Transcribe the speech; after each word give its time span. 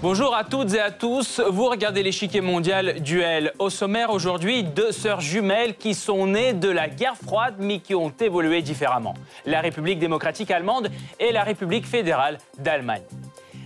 Bonjour 0.00 0.34
à 0.34 0.44
toutes 0.44 0.74
et 0.74 0.80
à 0.80 0.92
tous. 0.92 1.40
Vous 1.40 1.66
regardez 1.66 2.04
l'échiquier 2.04 2.40
mondial 2.40 3.00
duel. 3.00 3.52
Au 3.58 3.68
sommaire 3.68 4.10
aujourd'hui, 4.10 4.62
deux 4.62 4.92
sœurs 4.92 5.20
jumelles 5.20 5.74
qui 5.74 5.92
sont 5.92 6.28
nées 6.28 6.52
de 6.52 6.68
la 6.68 6.88
guerre 6.88 7.16
froide 7.16 7.56
mais 7.58 7.80
qui 7.80 7.96
ont 7.96 8.12
évolué 8.20 8.62
différemment. 8.62 9.14
La 9.44 9.60
République 9.60 9.98
démocratique 9.98 10.52
allemande 10.52 10.88
et 11.18 11.32
la 11.32 11.42
République 11.42 11.84
fédérale 11.84 12.38
d'Allemagne. 12.58 13.02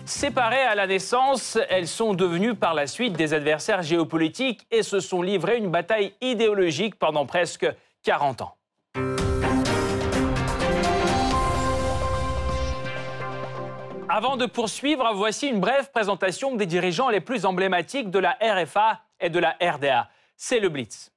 Séparées 0.04 0.62
à 0.62 0.74
la 0.74 0.86
naissance, 0.88 1.58
elles 1.68 1.86
sont 1.86 2.14
devenues 2.14 2.54
par 2.54 2.74
la 2.74 2.86
suite 2.88 3.12
des 3.12 3.34
adversaires 3.34 3.82
géopolitiques 3.82 4.66
et 4.70 4.82
se 4.82 4.98
sont 4.98 5.22
livrées 5.22 5.58
une 5.58 5.70
bataille 5.70 6.12
idéologique 6.20 6.96
pendant 6.96 7.24
presque 7.24 7.66
40 8.02 8.42
ans. 8.42 8.56
Avant 14.08 14.36
de 14.36 14.46
poursuivre, 14.46 15.08
voici 15.14 15.48
une 15.48 15.60
brève 15.60 15.90
présentation 15.90 16.56
des 16.56 16.66
dirigeants 16.66 17.08
les 17.08 17.20
plus 17.20 17.46
emblématiques 17.46 18.10
de 18.10 18.18
la 18.18 18.36
RFA 18.42 19.00
et 19.20 19.30
de 19.30 19.38
la 19.38 19.56
RDA. 19.62 20.10
C'est 20.36 20.60
le 20.60 20.68
Blitz. 20.68 21.12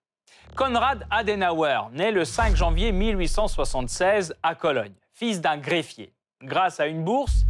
Konrad 0.56 1.06
Adenauer, 1.10 1.90
né 1.92 2.12
le 2.12 2.24
5 2.24 2.56
janvier 2.56 2.92
1876 2.92 4.36
à 4.44 4.56
Cologne, 4.56 4.94
fils 5.12 5.42
d'un 5.42 5.58
greffier. 5.58 6.14
Grâce 6.42 6.80
à 6.80 6.86
une 6.88 7.04
bourse, 7.04 7.46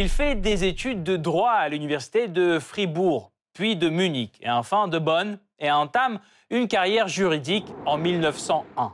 il 0.00 0.08
fait 0.08 0.36
des 0.36 0.62
études 0.62 1.02
de 1.02 1.16
droit 1.16 1.50
à 1.50 1.68
l'université 1.68 2.28
de 2.28 2.60
Fribourg, 2.60 3.32
puis 3.52 3.74
de 3.74 3.88
Munich 3.88 4.38
et 4.40 4.48
enfin 4.48 4.86
de 4.86 4.96
Bonn 5.00 5.40
et 5.58 5.72
entame 5.72 6.20
une 6.50 6.68
carrière 6.68 7.08
juridique 7.08 7.66
en 7.84 7.98
1901. 7.98 8.92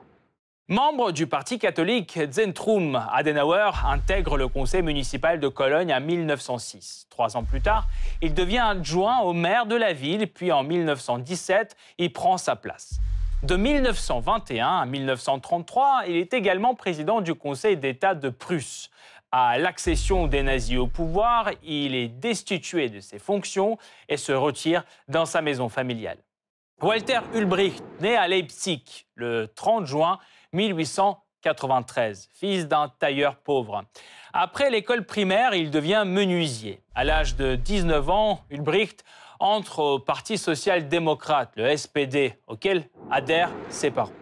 Membre 0.68 1.12
du 1.12 1.26
parti 1.26 1.58
catholique 1.58 2.18
Zentrum, 2.32 3.06
Adenauer 3.12 3.72
intègre 3.84 4.38
le 4.38 4.48
conseil 4.48 4.80
municipal 4.80 5.38
de 5.40 5.48
Cologne 5.48 5.92
en 5.92 6.00
1906. 6.00 7.06
Trois 7.10 7.36
ans 7.36 7.44
plus 7.44 7.60
tard, 7.60 7.86
il 8.22 8.32
devient 8.32 8.64
adjoint 8.64 9.18
au 9.18 9.34
maire 9.34 9.66
de 9.66 9.76
la 9.76 9.92
ville, 9.92 10.26
puis 10.26 10.52
en 10.52 10.62
1917, 10.62 11.76
il 11.98 12.14
prend 12.14 12.38
sa 12.38 12.56
place. 12.56 12.98
De 13.42 13.56
1921 13.56 14.66
à 14.66 14.86
1933, 14.86 16.04
il 16.08 16.16
est 16.16 16.32
également 16.32 16.74
président 16.74 17.20
du 17.20 17.34
Conseil 17.34 17.76
d'État 17.76 18.14
de 18.14 18.30
Prusse. 18.30 18.88
À 19.36 19.58
l'accession 19.58 20.28
des 20.28 20.44
nazis 20.44 20.78
au 20.78 20.86
pouvoir, 20.86 21.50
il 21.64 21.96
est 21.96 22.06
destitué 22.06 22.88
de 22.88 23.00
ses 23.00 23.18
fonctions 23.18 23.78
et 24.08 24.16
se 24.16 24.30
retire 24.30 24.84
dans 25.08 25.26
sa 25.26 25.42
maison 25.42 25.68
familiale. 25.68 26.18
Walter 26.80 27.18
Ulbricht, 27.34 27.82
né 28.00 28.14
à 28.14 28.28
Leipzig 28.28 29.08
le 29.16 29.48
30 29.48 29.86
juin 29.86 30.20
1893, 30.52 32.30
fils 32.32 32.68
d'un 32.68 32.88
tailleur 33.00 33.34
pauvre. 33.34 33.82
Après 34.32 34.70
l'école 34.70 35.04
primaire, 35.04 35.52
il 35.52 35.72
devient 35.72 36.04
menuisier. 36.06 36.80
À 36.94 37.02
l'âge 37.02 37.34
de 37.34 37.56
19 37.56 38.10
ans, 38.10 38.44
Ulbricht 38.50 39.02
entre 39.40 39.80
au 39.80 39.98
Parti 39.98 40.38
social-démocrate, 40.38 41.50
le 41.56 41.76
SPD, 41.76 42.38
auquel 42.46 42.88
adhèrent 43.10 43.50
ses 43.68 43.90
parents. 43.90 44.12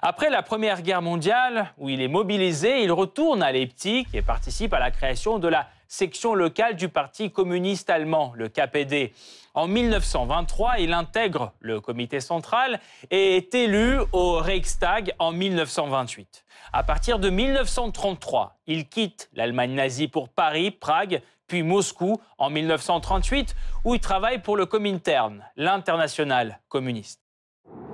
Après 0.00 0.30
la 0.30 0.42
Première 0.42 0.82
Guerre 0.82 1.02
mondiale, 1.02 1.72
où 1.76 1.88
il 1.88 2.00
est 2.00 2.08
mobilisé, 2.08 2.82
il 2.82 2.92
retourne 2.92 3.42
à 3.42 3.50
Leipzig 3.50 4.06
et 4.14 4.22
participe 4.22 4.72
à 4.72 4.78
la 4.78 4.92
création 4.92 5.40
de 5.40 5.48
la 5.48 5.66
section 5.88 6.34
locale 6.34 6.76
du 6.76 6.88
Parti 6.88 7.32
communiste 7.32 7.90
allemand, 7.90 8.32
le 8.36 8.48
KPD. 8.48 9.12
En 9.54 9.66
1923, 9.66 10.78
il 10.78 10.92
intègre 10.92 11.52
le 11.58 11.80
comité 11.80 12.20
central 12.20 12.78
et 13.10 13.36
est 13.36 13.54
élu 13.54 13.98
au 14.12 14.36
Reichstag 14.36 15.14
en 15.18 15.32
1928. 15.32 16.44
À 16.72 16.84
partir 16.84 17.18
de 17.18 17.30
1933, 17.30 18.56
il 18.66 18.88
quitte 18.88 19.28
l'Allemagne 19.32 19.72
nazie 19.72 20.06
pour 20.06 20.28
Paris, 20.28 20.70
Prague, 20.70 21.22
puis 21.48 21.64
Moscou 21.64 22.20
en 22.36 22.50
1938, 22.50 23.56
où 23.84 23.94
il 23.94 24.00
travaille 24.00 24.42
pour 24.42 24.56
le 24.56 24.66
Comintern, 24.66 25.44
l'international 25.56 26.60
communiste. 26.68 27.27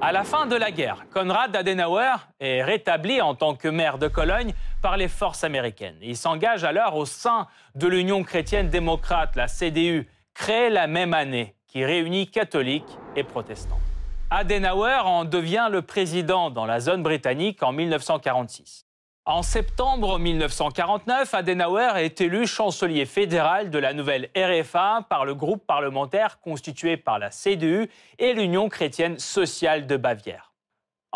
À 0.07 0.13
la 0.13 0.23
fin 0.23 0.45
de 0.45 0.55
la 0.55 0.71
guerre, 0.71 1.07
Konrad 1.15 1.57
Adenauer 1.57 2.15
est 2.39 2.63
rétabli 2.63 3.23
en 3.23 3.35
tant 3.35 3.55
que 3.55 3.69
maire 3.69 3.97
de 3.97 4.07
Cologne 4.07 4.53
par 4.83 4.99
les 4.99 5.09
forces 5.09 5.45
américaines. 5.45 5.97
Il 6.03 6.15
s'engage 6.15 6.63
alors 6.63 6.97
au 6.97 7.07
sein 7.07 7.47
de 7.75 7.87
l'Union 7.87 8.23
chrétienne 8.23 8.69
démocrate, 8.69 9.35
la 9.35 9.49
CDU, 9.49 10.07
créée 10.35 10.69
la 10.69 10.89
même 10.89 11.15
année, 11.15 11.55
qui 11.67 11.87
réunit 11.87 12.31
catholiques 12.31 12.99
et 13.17 13.25
protestants. 13.25 13.81
Adenauer 14.29 15.01
en 15.07 15.25
devient 15.25 15.69
le 15.73 15.81
président 15.81 16.51
dans 16.51 16.67
la 16.67 16.81
zone 16.81 17.03
britannique 17.03 17.63
en 17.63 17.73
1946. 17.73 18.84
En 19.27 19.41
septembre 19.41 20.19
1949, 20.19 21.33
Adenauer 21.33 21.93
est 21.97 22.21
élu 22.21 22.47
chancelier 22.47 23.07
fédéral 23.07 23.71
de 23.71 23.79
la 23.79 23.95
nouvelle 23.95 24.29
RFA 24.37 25.07
par 25.09 25.25
le 25.25 25.35
groupe 25.35 25.67
parlementaire 25.67 26.41
constitué 26.41 26.99
par 26.99 27.19
la 27.19 27.31
CDU 27.31 27.89
et 28.19 28.35
l'Union 28.35 28.69
chrétienne 28.69 29.19
sociale 29.19 29.87
de 29.87 29.97
Bavière. 29.97 30.54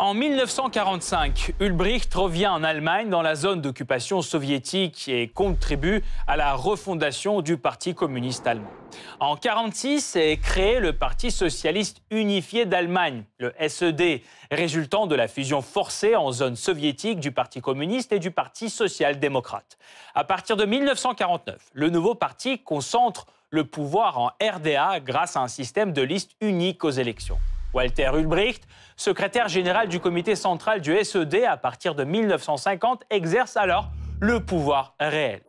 En 0.01 0.13
1945, 0.13 1.55
Ulbricht 1.59 2.13
revient 2.13 2.47
en 2.47 2.63
Allemagne 2.63 3.09
dans 3.09 3.21
la 3.21 3.35
zone 3.35 3.59
d'occupation 3.59 4.21
soviétique 4.21 5.09
et 5.09 5.27
contribue 5.27 6.01
à 6.25 6.37
la 6.37 6.53
refondation 6.53 7.41
du 7.41 7.57
Parti 7.57 7.93
communiste 7.93 8.47
allemand. 8.47 8.71
En 9.19 9.33
1946 9.33 10.15
est 10.15 10.37
créé 10.37 10.79
le 10.79 10.93
Parti 10.93 11.31
socialiste 11.31 12.01
unifié 12.11 12.65
d'Allemagne, 12.65 13.25
le 13.39 13.53
SED, 13.67 14.21
résultant 14.49 15.05
de 15.05 15.15
la 15.15 15.27
fusion 15.27 15.61
forcée 15.61 16.15
en 16.15 16.31
zone 16.31 16.55
soviétique 16.55 17.19
du 17.19 17.33
Parti 17.33 17.59
communiste 17.59 18.13
et 18.13 18.19
du 18.19 18.31
Parti 18.31 18.69
social-démocrate. 18.69 19.77
À 20.15 20.23
partir 20.23 20.55
de 20.55 20.63
1949, 20.63 21.57
le 21.73 21.89
nouveau 21.89 22.15
parti 22.15 22.59
concentre 22.59 23.27
le 23.49 23.65
pouvoir 23.65 24.17
en 24.17 24.31
RDA 24.41 25.01
grâce 25.01 25.35
à 25.35 25.41
un 25.41 25.49
système 25.49 25.91
de 25.91 26.03
liste 26.03 26.37
unique 26.39 26.85
aux 26.85 26.89
élections. 26.89 27.37
Walter 27.73 28.09
Ulbricht, 28.15 28.67
secrétaire 28.99 29.47
général 29.47 29.87
du 29.87 30.01
comité 30.01 30.35
central 30.35 30.81
du 30.81 30.93
SED 31.03 31.45
à 31.45 31.55
partir 31.55 31.95
de 31.95 32.03
1950, 32.03 33.03
exerce 33.09 33.55
alors 33.55 33.87
le 34.19 34.41
pouvoir 34.41 34.93
réel. 34.99 35.41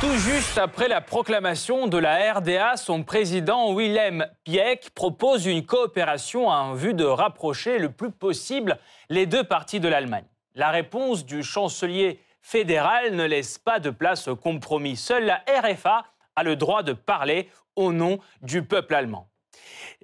Tout 0.00 0.16
juste 0.16 0.58
après 0.58 0.88
la 0.88 1.00
proclamation 1.00 1.86
de 1.86 1.96
la 1.96 2.32
RDA, 2.32 2.76
son 2.76 3.04
président 3.04 3.72
Willem 3.72 4.26
Pieck 4.42 4.90
propose 4.90 5.46
une 5.46 5.64
coopération 5.64 6.48
en 6.48 6.74
vue 6.74 6.92
de 6.92 7.04
rapprocher 7.04 7.78
le 7.78 7.92
plus 7.92 8.10
possible 8.10 8.78
les 9.08 9.26
deux 9.26 9.44
parties 9.44 9.78
de 9.78 9.86
l'Allemagne. 9.86 10.26
La 10.56 10.70
réponse 10.70 11.24
du 11.24 11.44
chancelier 11.44 12.18
fédéral 12.40 13.14
ne 13.14 13.24
laisse 13.24 13.58
pas 13.58 13.78
de 13.78 13.90
place 13.90 14.26
au 14.26 14.34
compromis. 14.34 14.96
Seule 14.96 15.24
la 15.24 15.44
RFA 15.46 16.04
a 16.34 16.42
le 16.42 16.56
droit 16.56 16.82
de 16.82 16.94
parler 16.94 17.48
au 17.76 17.92
nom 17.92 18.18
du 18.42 18.64
peuple 18.64 18.96
allemand. 18.96 19.28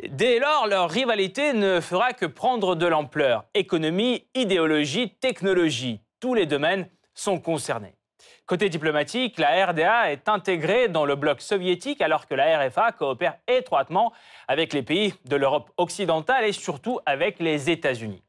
Dès 0.07 0.39
lors, 0.39 0.69
leur 0.69 0.89
rivalité 0.89 1.53
ne 1.53 1.81
fera 1.81 2.13
que 2.13 2.27
prendre 2.27 2.77
de 2.77 2.87
l'ampleur. 2.87 3.45
Économie, 3.55 4.25
idéologie, 4.35 5.11
technologie, 5.11 6.01
tous 6.21 6.35
les 6.35 6.47
domaines 6.47 6.89
sont 7.15 7.41
concernés. 7.41 7.95
Côté 8.47 8.69
diplomatique, 8.69 9.39
la 9.39 9.67
RDA 9.67 10.13
est 10.13 10.29
intégrée 10.29 10.89
dans 10.89 11.05
le 11.05 11.17
bloc 11.17 11.41
soviétique 11.41 12.01
alors 12.01 12.27
que 12.27 12.35
la 12.35 12.59
RFA 12.59 12.93
coopère 12.93 13.39
étroitement 13.49 14.13
avec 14.47 14.73
les 14.73 14.83
pays 14.83 15.15
de 15.25 15.37
l'Europe 15.37 15.71
occidentale 15.77 16.45
et 16.45 16.53
surtout 16.53 17.01
avec 17.05 17.41
les 17.41 17.69
États-Unis. 17.69 18.23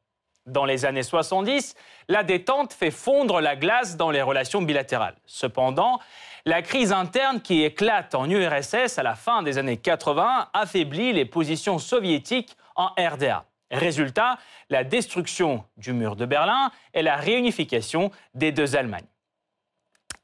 Dans 0.47 0.65
les 0.65 0.85
années 0.85 1.03
70, 1.03 1.75
la 2.07 2.23
détente 2.23 2.73
fait 2.73 2.91
fondre 2.91 3.39
la 3.39 3.55
glace 3.55 3.95
dans 3.95 4.09
les 4.09 4.23
relations 4.23 4.63
bilatérales. 4.63 5.15
Cependant, 5.27 5.99
la 6.49 6.63
crise 6.63 6.91
interne 6.91 7.41
qui 7.41 7.63
éclate 7.63 8.15
en 8.15 8.27
URSS 8.27 8.97
à 8.97 9.03
la 9.03 9.13
fin 9.13 9.43
des 9.43 9.59
années 9.59 9.77
80 9.77 10.49
affaiblit 10.51 11.13
les 11.13 11.25
positions 11.25 11.77
soviétiques 11.77 12.57
en 12.75 12.87
RDA. 12.97 13.45
Résultat, 13.69 14.39
la 14.71 14.83
destruction 14.83 15.63
du 15.77 15.93
mur 15.93 16.15
de 16.15 16.25
Berlin 16.25 16.71
et 16.95 17.03
la 17.03 17.17
réunification 17.17 18.09
des 18.33 18.51
deux 18.51 18.75
Allemagnes. 18.75 19.05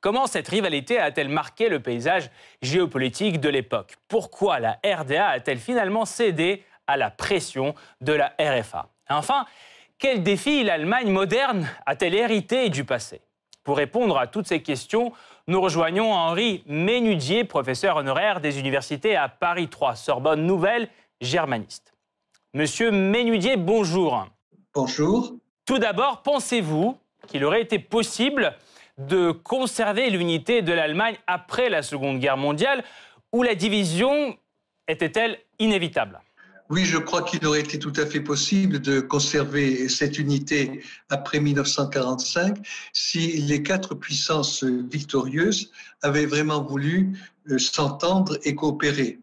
Comment 0.02 0.26
cette 0.26 0.48
rivalité 0.48 0.98
a-t-elle 0.98 1.30
marqué 1.30 1.70
le 1.70 1.80
paysage 1.80 2.32
géopolitique 2.64 3.40
de 3.40 3.50
l'époque? 3.50 3.94
Pourquoi 4.08 4.60
la 4.60 4.80
RDA 4.84 5.28
a-t-elle 5.28 5.60
finalement 5.60 6.06
cédé 6.06 6.64
à 6.88 6.98
la 6.98 7.12
pression 7.12 7.76
de 8.02 8.14
la 8.14 8.34
RFA 8.40 8.88
Enfin, 9.10 9.46
quel 10.00 10.24
défi 10.24 10.64
l'Allemagne 10.64 11.12
moderne 11.12 11.68
a-t-elle 11.86 12.16
hérité 12.16 12.70
du 12.70 12.84
passé? 12.84 13.22
Pour 13.64 13.78
répondre 13.78 14.18
à 14.18 14.28
toutes 14.28 14.48
ces 14.48 14.62
questions, 14.62 15.12
nous 15.48 15.62
rejoignons 15.62 16.12
Henri 16.12 16.64
Ménudier, 16.66 17.44
professeur 17.44 17.98
honoraire 17.98 18.42
des 18.42 18.60
universités 18.60 19.16
à 19.16 19.30
Paris 19.30 19.68
3, 19.68 19.96
Sorbonne 19.96 20.46
Nouvelle, 20.46 20.90
germaniste. 21.22 21.94
Monsieur 22.54 22.90
Ménudier, 22.90 23.56
bonjour. 23.56 24.28
Bonjour. 24.74 25.34
Tout 25.66 25.78
d'abord, 25.78 26.24
pensez-vous 26.24 26.98
qu'il 27.28 27.44
aurait 27.44 27.62
été 27.62 27.78
possible 27.78 28.56
de 28.98 29.32
conserver 29.32 30.10
l'unité 30.10 30.62
de 30.62 30.74
l'Allemagne 30.74 31.18
après 31.28 31.70
la 31.70 31.84
Seconde 31.84 32.20
Guerre 32.20 32.38
mondiale, 32.38 32.84
ou 33.32 33.44
la 33.44 33.54
division 33.54 34.38
était-elle 34.88 35.38
inévitable? 35.60 36.22
Oui, 36.72 36.84
je 36.84 36.98
crois 36.98 37.22
qu'il 37.22 37.46
aurait 37.46 37.60
été 37.60 37.78
tout 37.78 37.94
à 37.96 38.08
fait 38.08 38.22
possible 38.22 38.80
de 38.80 39.00
conserver 39.00 39.88
cette 39.88 40.18
unité 40.18 40.82
après 41.10 41.40
1945 41.40 42.58
si 42.92 43.34
les 43.44 43.62
quatre 43.62 43.94
puissances 43.94 44.64
victorieuses 44.64 45.72
avaient 46.02 46.26
vraiment 46.26 46.64
voulu 46.64 47.20
euh, 47.52 47.60
s'entendre 47.60 48.40
et 48.46 48.56
coopérer. 48.56 49.20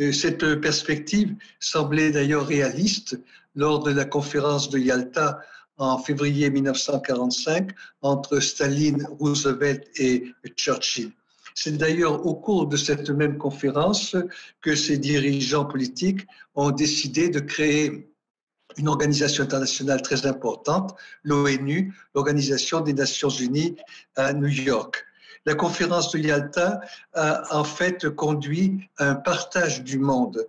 Euh, 0.00 0.10
cette 0.12 0.54
perspective 0.62 1.34
semblait 1.58 2.12
d'ailleurs 2.12 2.46
réaliste 2.46 3.20
lors 3.54 3.82
de 3.82 3.90
la 3.90 4.06
conférence 4.06 4.70
de 4.70 4.78
Yalta 4.78 5.38
en 5.76 5.98
février 5.98 6.48
1945 6.48 7.72
entre 8.00 8.40
Staline, 8.40 9.06
Roosevelt 9.18 9.86
et 9.96 10.32
Churchill. 10.56 11.12
C'est 11.54 11.76
d'ailleurs 11.76 12.26
au 12.26 12.34
cours 12.34 12.66
de 12.66 12.76
cette 12.76 13.10
même 13.10 13.38
conférence 13.38 14.16
que 14.60 14.74
ces 14.74 14.98
dirigeants 14.98 15.64
politiques 15.64 16.26
ont 16.54 16.70
décidé 16.70 17.28
de 17.28 17.40
créer 17.40 18.10
une 18.76 18.88
organisation 18.88 19.44
internationale 19.44 20.02
très 20.02 20.26
importante, 20.26 20.94
l'ONU, 21.24 21.94
l'Organisation 22.14 22.80
des 22.80 22.92
Nations 22.92 23.28
Unies 23.28 23.76
à 24.16 24.32
New 24.32 24.48
York. 24.48 25.04
La 25.46 25.54
conférence 25.54 26.12
de 26.12 26.18
Yalta 26.18 26.80
a 27.14 27.56
en 27.56 27.64
fait 27.64 28.08
conduit 28.10 28.88
à 28.98 29.10
un 29.10 29.14
partage 29.14 29.82
du 29.82 29.98
monde 29.98 30.46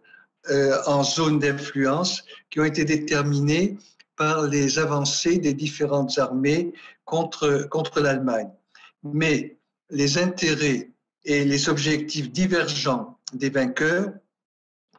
euh, 0.50 0.77
en 0.86 1.04
zones 1.04 1.39
d'influence 1.39 2.24
qui 2.50 2.59
ont 2.59 2.65
été 2.65 2.83
déterminées 2.83 3.77
par 4.18 4.44
les 4.47 4.80
avancées 4.80 5.38
des 5.38 5.54
différentes 5.54 6.18
armées 6.19 6.74
contre, 7.06 7.68
contre 7.69 8.01
l'Allemagne. 8.01 8.50
Mais 9.04 9.57
les 9.89 10.18
intérêts 10.18 10.91
et 11.25 11.45
les 11.45 11.69
objectifs 11.69 12.31
divergents 12.31 13.18
des 13.33 13.50
vainqueurs 13.50 14.12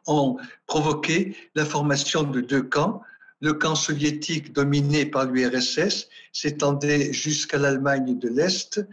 ont 0.07 0.37
provoqué 0.67 1.35
la 1.55 1.65
formation 1.65 2.23
de 2.23 2.41
deux 2.41 2.63
camps. 2.63 3.01
Le 3.41 3.53
camp 3.53 3.75
soviétique 3.75 4.53
dominé 4.53 5.05
par 5.05 5.25
l'URSS 5.25 6.07
s'étendait 6.31 7.11
jusqu'à 7.11 7.57
l'Allemagne 7.57 8.17
de 8.17 8.29
l'Est. 8.29 8.85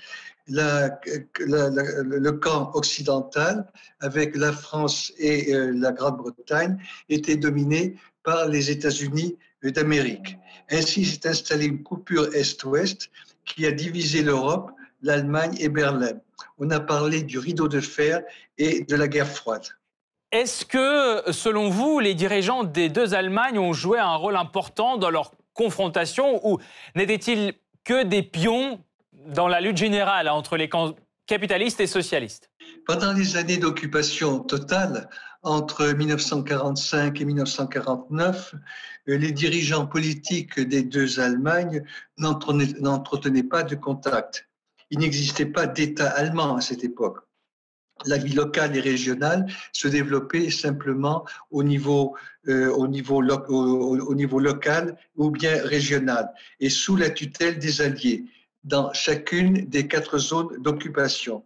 le 0.48 2.30
camp 2.30 2.72
occidental, 2.74 3.70
avec 4.00 4.36
la 4.36 4.52
France 4.52 5.12
et 5.18 5.54
euh, 5.54 5.72
la 5.72 5.92
Grande-Bretagne, 5.92 6.78
était 7.08 7.36
dominé 7.36 7.96
par 8.24 8.48
les 8.48 8.70
États-Unis 8.70 9.36
d'Amérique. 9.62 10.36
Ainsi 10.70 11.04
s'est 11.04 11.28
installée 11.28 11.66
une 11.66 11.82
coupure 11.82 12.34
Est-Ouest 12.34 13.10
qui 13.44 13.66
a 13.66 13.72
divisé 13.72 14.22
l'Europe, 14.22 14.72
l'Allemagne 15.02 15.56
et 15.58 15.68
Berlin 15.68 16.20
on 16.58 16.70
a 16.70 16.80
parlé 16.80 17.22
du 17.22 17.38
rideau 17.38 17.68
de 17.68 17.80
fer 17.80 18.22
et 18.58 18.84
de 18.84 18.96
la 18.96 19.08
guerre 19.08 19.28
froide. 19.28 19.66
Est-ce 20.32 20.64
que, 20.64 21.32
selon 21.32 21.70
vous, 21.70 21.98
les 21.98 22.14
dirigeants 22.14 22.62
des 22.62 22.88
deux 22.88 23.14
Allemagnes 23.14 23.58
ont 23.58 23.72
joué 23.72 23.98
un 23.98 24.14
rôle 24.14 24.36
important 24.36 24.96
dans 24.96 25.10
leur 25.10 25.32
confrontation 25.54 26.46
ou 26.46 26.58
n'étaient-ils 26.94 27.54
que 27.84 28.04
des 28.04 28.22
pions 28.22 28.80
dans 29.26 29.48
la 29.48 29.60
lutte 29.60 29.76
générale 29.76 30.28
entre 30.28 30.56
les 30.56 30.70
capitalistes 31.26 31.80
et 31.80 31.86
socialistes? 31.88 32.50
Pendant 32.86 33.12
les 33.12 33.36
années 33.36 33.56
d'occupation 33.56 34.38
totale, 34.38 35.08
entre 35.42 35.86
1945 35.86 37.20
et 37.20 37.24
1949, 37.24 38.54
les 39.06 39.32
dirigeants 39.32 39.86
politiques 39.86 40.60
des 40.60 40.82
deux 40.82 41.18
Allemagnes 41.18 41.82
n'entretenaient 42.18 43.42
pas 43.42 43.62
de 43.62 43.74
contact 43.74 44.49
il 44.90 44.98
n'existait 44.98 45.46
pas 45.46 45.66
d'État 45.66 46.10
allemand 46.10 46.56
à 46.56 46.60
cette 46.60 46.84
époque. 46.84 47.18
La 48.06 48.16
vie 48.16 48.32
locale 48.32 48.76
et 48.76 48.80
régionale 48.80 49.46
se 49.72 49.86
développait 49.86 50.50
simplement 50.50 51.26
au 51.50 51.62
niveau, 51.62 52.16
euh, 52.48 52.70
au, 52.70 52.88
niveau 52.88 53.20
local 54.40 54.96
ou 55.16 55.30
bien 55.30 55.62
régional 55.62 56.32
et 56.60 56.70
sous 56.70 56.96
la 56.96 57.10
tutelle 57.10 57.58
des 57.58 57.82
Alliés 57.82 58.24
dans 58.64 58.92
chacune 58.94 59.66
des 59.66 59.86
quatre 59.86 60.18
zones 60.18 60.62
d'occupation. 60.62 61.44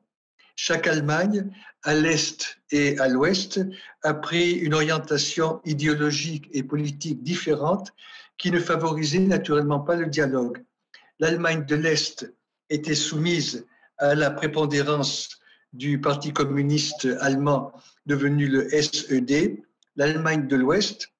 Chaque 0.56 0.86
Allemagne, 0.86 1.50
à 1.82 1.94
l'Est 1.94 2.60
et 2.70 2.96
à 3.00 3.08
l'Ouest, 3.08 3.60
a 4.02 4.14
pris 4.14 4.52
une 4.52 4.74
orientation 4.74 5.60
idéologique 5.64 6.48
et 6.52 6.62
politique 6.62 7.22
différente 7.24 7.92
qui 8.38 8.52
ne 8.52 8.60
favorisait 8.60 9.18
naturellement 9.18 9.80
pas 9.80 9.96
le 9.96 10.06
dialogue. 10.06 10.64
L'Allemagne 11.18 11.64
de 11.66 11.74
l'Est 11.74 12.32
était 12.70 12.94
soumise 12.94 13.66
à 13.98 14.14
la 14.14 14.30
prépondérance 14.30 15.38
du 15.72 16.00
Parti 16.00 16.32
communiste 16.32 17.08
allemand 17.20 17.72
devenu 18.06 18.46
le 18.46 18.68
SED, 18.70 19.62
l'Allemagne 19.96 20.46
de 20.46 20.56
l'Ouest 20.56 21.10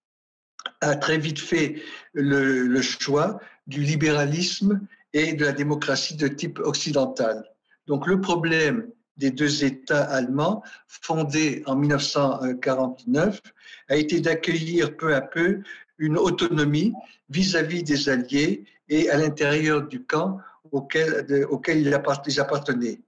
a 0.81 0.97
très 0.97 1.19
vite 1.19 1.39
fait 1.39 1.83
le, 2.13 2.81
choix 2.83 3.41
du 3.67 3.83
libéralisme 3.83 4.81
et 5.13 5.35
de 5.35 5.45
la 5.45 5.53
démocratie 5.53 6.17
de 6.17 6.29
type 6.29 6.59
occidental. 6.61 7.45
Donc 7.87 8.07
le 8.07 8.21
problème 8.21 8.89
des 9.17 9.31
deux 9.31 9.65
États 9.65 10.05
allemands, 10.05 10.63
fondés 10.89 11.63
en 11.67 11.77
1949, 11.77 13.41
a 13.89 13.97
été 13.97 14.21
d'accueillir 14.21 14.97
peu 14.97 15.15
à 15.15 15.21
peu 15.21 15.61
une 15.99 16.19
autonomie 16.19 16.93
vis-à-vis 17.29 17.83
-vis 17.83 17.85
des 17.85 18.09
Alliés 18.09 18.65
et 18.89 19.09
à 19.11 19.17
l'intérieur 19.17 19.87
du 19.87 20.05
camp 20.05 20.41
auquel, 20.75 21.79
ils 21.79 21.95
appartenaient. 21.95 23.01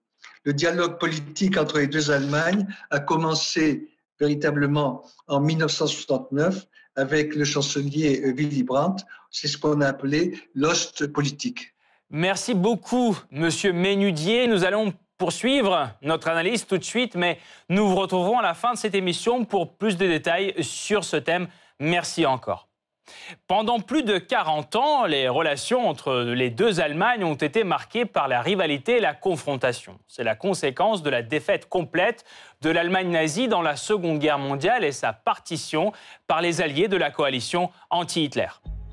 Le 0.44 0.52
dialogue 0.52 0.98
politique 0.98 1.56
entre 1.56 1.78
les 1.78 1.88
deux 1.88 2.10
Allemagnes 2.10 2.66
a 2.90 3.00
commencé 3.00 3.88
véritablement 4.20 5.04
en 5.26 5.40
1969 5.40 6.66
avec 6.94 7.34
le 7.34 7.44
chancelier 7.44 8.32
Willy 8.32 8.62
Brandt. 8.62 9.04
C'est 9.30 9.48
ce 9.48 9.58
qu'on 9.58 9.80
a 9.80 9.88
appelé 9.88 10.38
l'ost 10.54 11.06
politique. 11.08 11.74
Merci 12.10 12.54
beaucoup, 12.54 13.18
Monsieur 13.30 13.72
Ménudier. 13.72 14.46
Nous 14.46 14.64
allons 14.64 14.94
poursuivre 15.18 15.90
notre 16.02 16.28
analyse 16.28 16.66
tout 16.66 16.78
de 16.78 16.84
suite, 16.84 17.16
mais 17.16 17.38
nous 17.68 17.88
vous 17.88 17.96
retrouvons 17.96 18.38
à 18.38 18.42
la 18.42 18.54
fin 18.54 18.74
de 18.74 18.78
cette 18.78 18.94
émission 18.94 19.44
pour 19.44 19.76
plus 19.76 19.96
de 19.96 20.06
détails 20.06 20.54
sur 20.62 21.04
ce 21.04 21.16
thème. 21.16 21.48
Merci 21.80 22.24
encore. 22.24 22.68
Pendant 23.46 23.80
plus 23.80 24.02
de 24.02 24.18
40 24.18 24.76
ans, 24.76 25.04
les 25.04 25.28
relations 25.28 25.88
entre 25.88 26.14
les 26.14 26.50
deux 26.50 26.80
Allemagnes 26.80 27.24
ont 27.24 27.34
été 27.34 27.64
marquées 27.64 28.04
par 28.04 28.28
la 28.28 28.40
rivalité 28.40 28.96
et 28.96 29.00
la 29.00 29.14
confrontation. 29.14 29.98
C'est 30.06 30.24
la 30.24 30.34
conséquence 30.34 31.02
de 31.02 31.10
la 31.10 31.22
défaite 31.22 31.68
complète 31.68 32.24
de 32.62 32.70
l'Allemagne 32.70 33.10
nazie 33.10 33.48
dans 33.48 33.62
la 33.62 33.76
Seconde 33.76 34.18
Guerre 34.18 34.38
mondiale 34.38 34.84
et 34.84 34.92
sa 34.92 35.12
partition 35.12 35.92
par 36.26 36.40
les 36.40 36.60
alliés 36.60 36.88
de 36.88 36.96
la 36.96 37.10
coalition 37.10 37.70
anti-Hitler. 37.90 38.48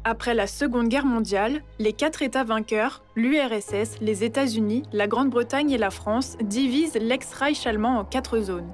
Après 0.06 0.34
la 0.34 0.48
Seconde 0.48 0.90
Guerre 0.90 1.06
mondiale, 1.06 1.62
les 1.80 1.94
quatre 1.94 2.24
États 2.24 2.44
vainqueurs, 2.44 3.04
l'URSS, 3.16 4.00
les 4.02 4.26
États-Unis, 4.26 4.84
la 4.92 5.08
Grande-Bretagne 5.08 5.72
et 5.72 5.78
la 5.78 5.92
France, 5.92 6.38
divisent 6.42 6.98
l'ex-Reich 7.00 7.66
allemand 7.66 8.00
en 8.00 8.04
quatre 8.04 8.40
zones. 8.40 8.70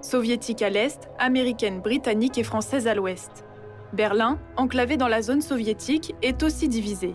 Soviétique 0.00 0.62
à 0.62 0.70
l'est, 0.70 1.10
américaine, 1.18 1.80
britannique 1.80 2.38
et 2.38 2.42
française 2.42 2.88
à 2.88 2.94
l'ouest. 2.94 3.44
Berlin, 3.92 4.38
enclavé 4.56 4.96
dans 4.96 5.08
la 5.08 5.20
zone 5.20 5.42
soviétique, 5.42 6.14
est 6.22 6.42
aussi 6.42 6.68
divisée. 6.68 7.12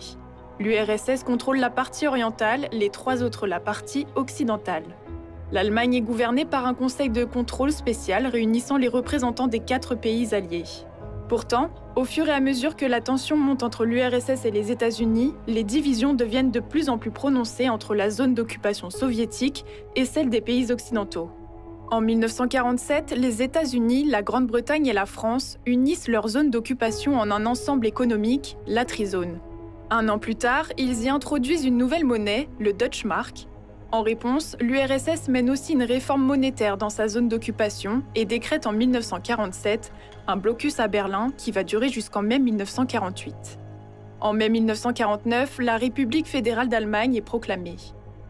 L'URSS 0.60 1.24
contrôle 1.24 1.58
la 1.58 1.72
partie 1.72 2.06
orientale, 2.06 2.68
les 2.72 2.90
trois 2.90 3.24
autres 3.24 3.48
la 3.48 3.60
partie 3.60 4.06
occidentale. 4.16 4.84
L'Allemagne 5.52 5.96
est 5.96 6.02
gouvernée 6.02 6.46
par 6.46 6.68
un 6.68 6.74
conseil 6.74 7.10
de 7.10 7.24
contrôle 7.24 7.72
spécial 7.72 8.28
réunissant 8.28 8.78
les 8.78 8.88
représentants 8.88 9.48
des 9.48 9.60
quatre 9.60 9.96
pays 9.96 10.36
alliés. 10.36 10.66
Pourtant, 11.30 11.72
au 11.96 12.06
fur 12.06 12.28
et 12.28 12.32
à 12.32 12.40
mesure 12.40 12.76
que 12.76 12.86
la 12.86 13.02
tension 13.02 13.38
monte 13.38 13.64
entre 13.64 13.84
l'URSS 13.84 14.46
et 14.46 14.52
les 14.52 14.72
États-Unis, 14.72 15.34
les 15.48 15.64
divisions 15.64 16.14
deviennent 16.14 16.52
de 16.52 16.60
plus 16.60 16.90
en 16.90 16.98
plus 16.98 17.12
prononcées 17.12 17.70
entre 17.70 17.96
la 17.96 18.10
zone 18.10 18.34
d'occupation 18.34 18.90
soviétique 18.90 19.66
et 19.96 20.06
celle 20.06 20.30
des 20.30 20.42
pays 20.42 20.72
occidentaux. 20.72 21.32
En 21.90 22.02
1947, 22.02 23.14
les 23.16 23.42
États-Unis, 23.42 24.04
la 24.04 24.22
Grande-Bretagne 24.22 24.88
et 24.88 24.94
la 24.94 25.06
France 25.06 25.58
unissent 25.66 26.10
leurs 26.10 26.28
zones 26.28 26.50
d'occupation 26.50 27.18
en 27.18 27.32
un 27.32 27.46
ensemble 27.46 27.88
économique, 27.88 28.58
la 28.68 28.84
Trizone. 28.84 29.40
Un 29.90 30.10
an 30.10 30.20
plus 30.20 30.36
tard, 30.36 30.66
ils 30.78 31.04
y 31.04 31.10
introduisent 31.10 31.64
une 31.64 31.78
nouvelle 31.78 32.04
monnaie, 32.04 32.50
le 32.60 32.74
Deutsche 32.74 33.06
Mark. 33.06 33.48
En 33.94 34.02
réponse, 34.02 34.58
l'URSS 34.60 35.30
mène 35.30 35.50
aussi 35.50 35.74
une 35.74 35.84
réforme 35.84 36.24
monétaire 36.24 36.76
dans 36.76 36.90
sa 36.90 37.08
zone 37.08 37.30
d'occupation 37.30 38.04
et 38.16 38.26
décrète 38.26 38.68
en 38.68 38.74
1947 38.74 39.94
un 40.28 40.36
blocus 40.36 40.82
à 40.82 40.90
Berlin 40.90 41.32
qui 41.38 41.52
va 41.52 41.64
durer 41.64 41.88
jusqu'en 41.88 42.22
mai 42.22 42.40
1948. 42.40 43.60
En 44.20 44.34
mai 44.34 44.50
1949, 44.50 45.60
la 45.60 45.78
République 45.78 46.28
fédérale 46.28 46.68
d'Allemagne 46.68 47.16
est 47.16 47.22
proclamée. 47.22 47.78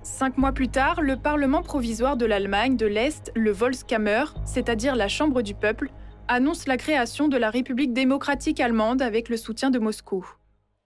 Cinq 0.10 0.38
mois 0.38 0.54
plus 0.54 0.70
tard, 0.70 1.02
le 1.02 1.18
Parlement 1.18 1.62
provisoire 1.62 2.16
de 2.16 2.26
l'Allemagne 2.26 2.78
de 2.78 2.88
l'Est, 2.88 3.30
le 3.36 3.52
Volkskammer, 3.52 4.24
c'est-à-dire 4.46 4.96
la 4.96 5.10
Chambre 5.10 5.42
du 5.42 5.54
peuple, 5.54 5.92
annonce 6.30 6.66
la 6.66 6.78
création 6.78 7.28
de 7.28 7.36
la 7.38 7.52
République 7.52 7.94
démocratique 7.94 8.62
allemande 8.62 9.02
avec 9.02 9.28
le 9.28 9.36
soutien 9.36 9.70
de 9.70 9.78
Moscou. 9.78 10.26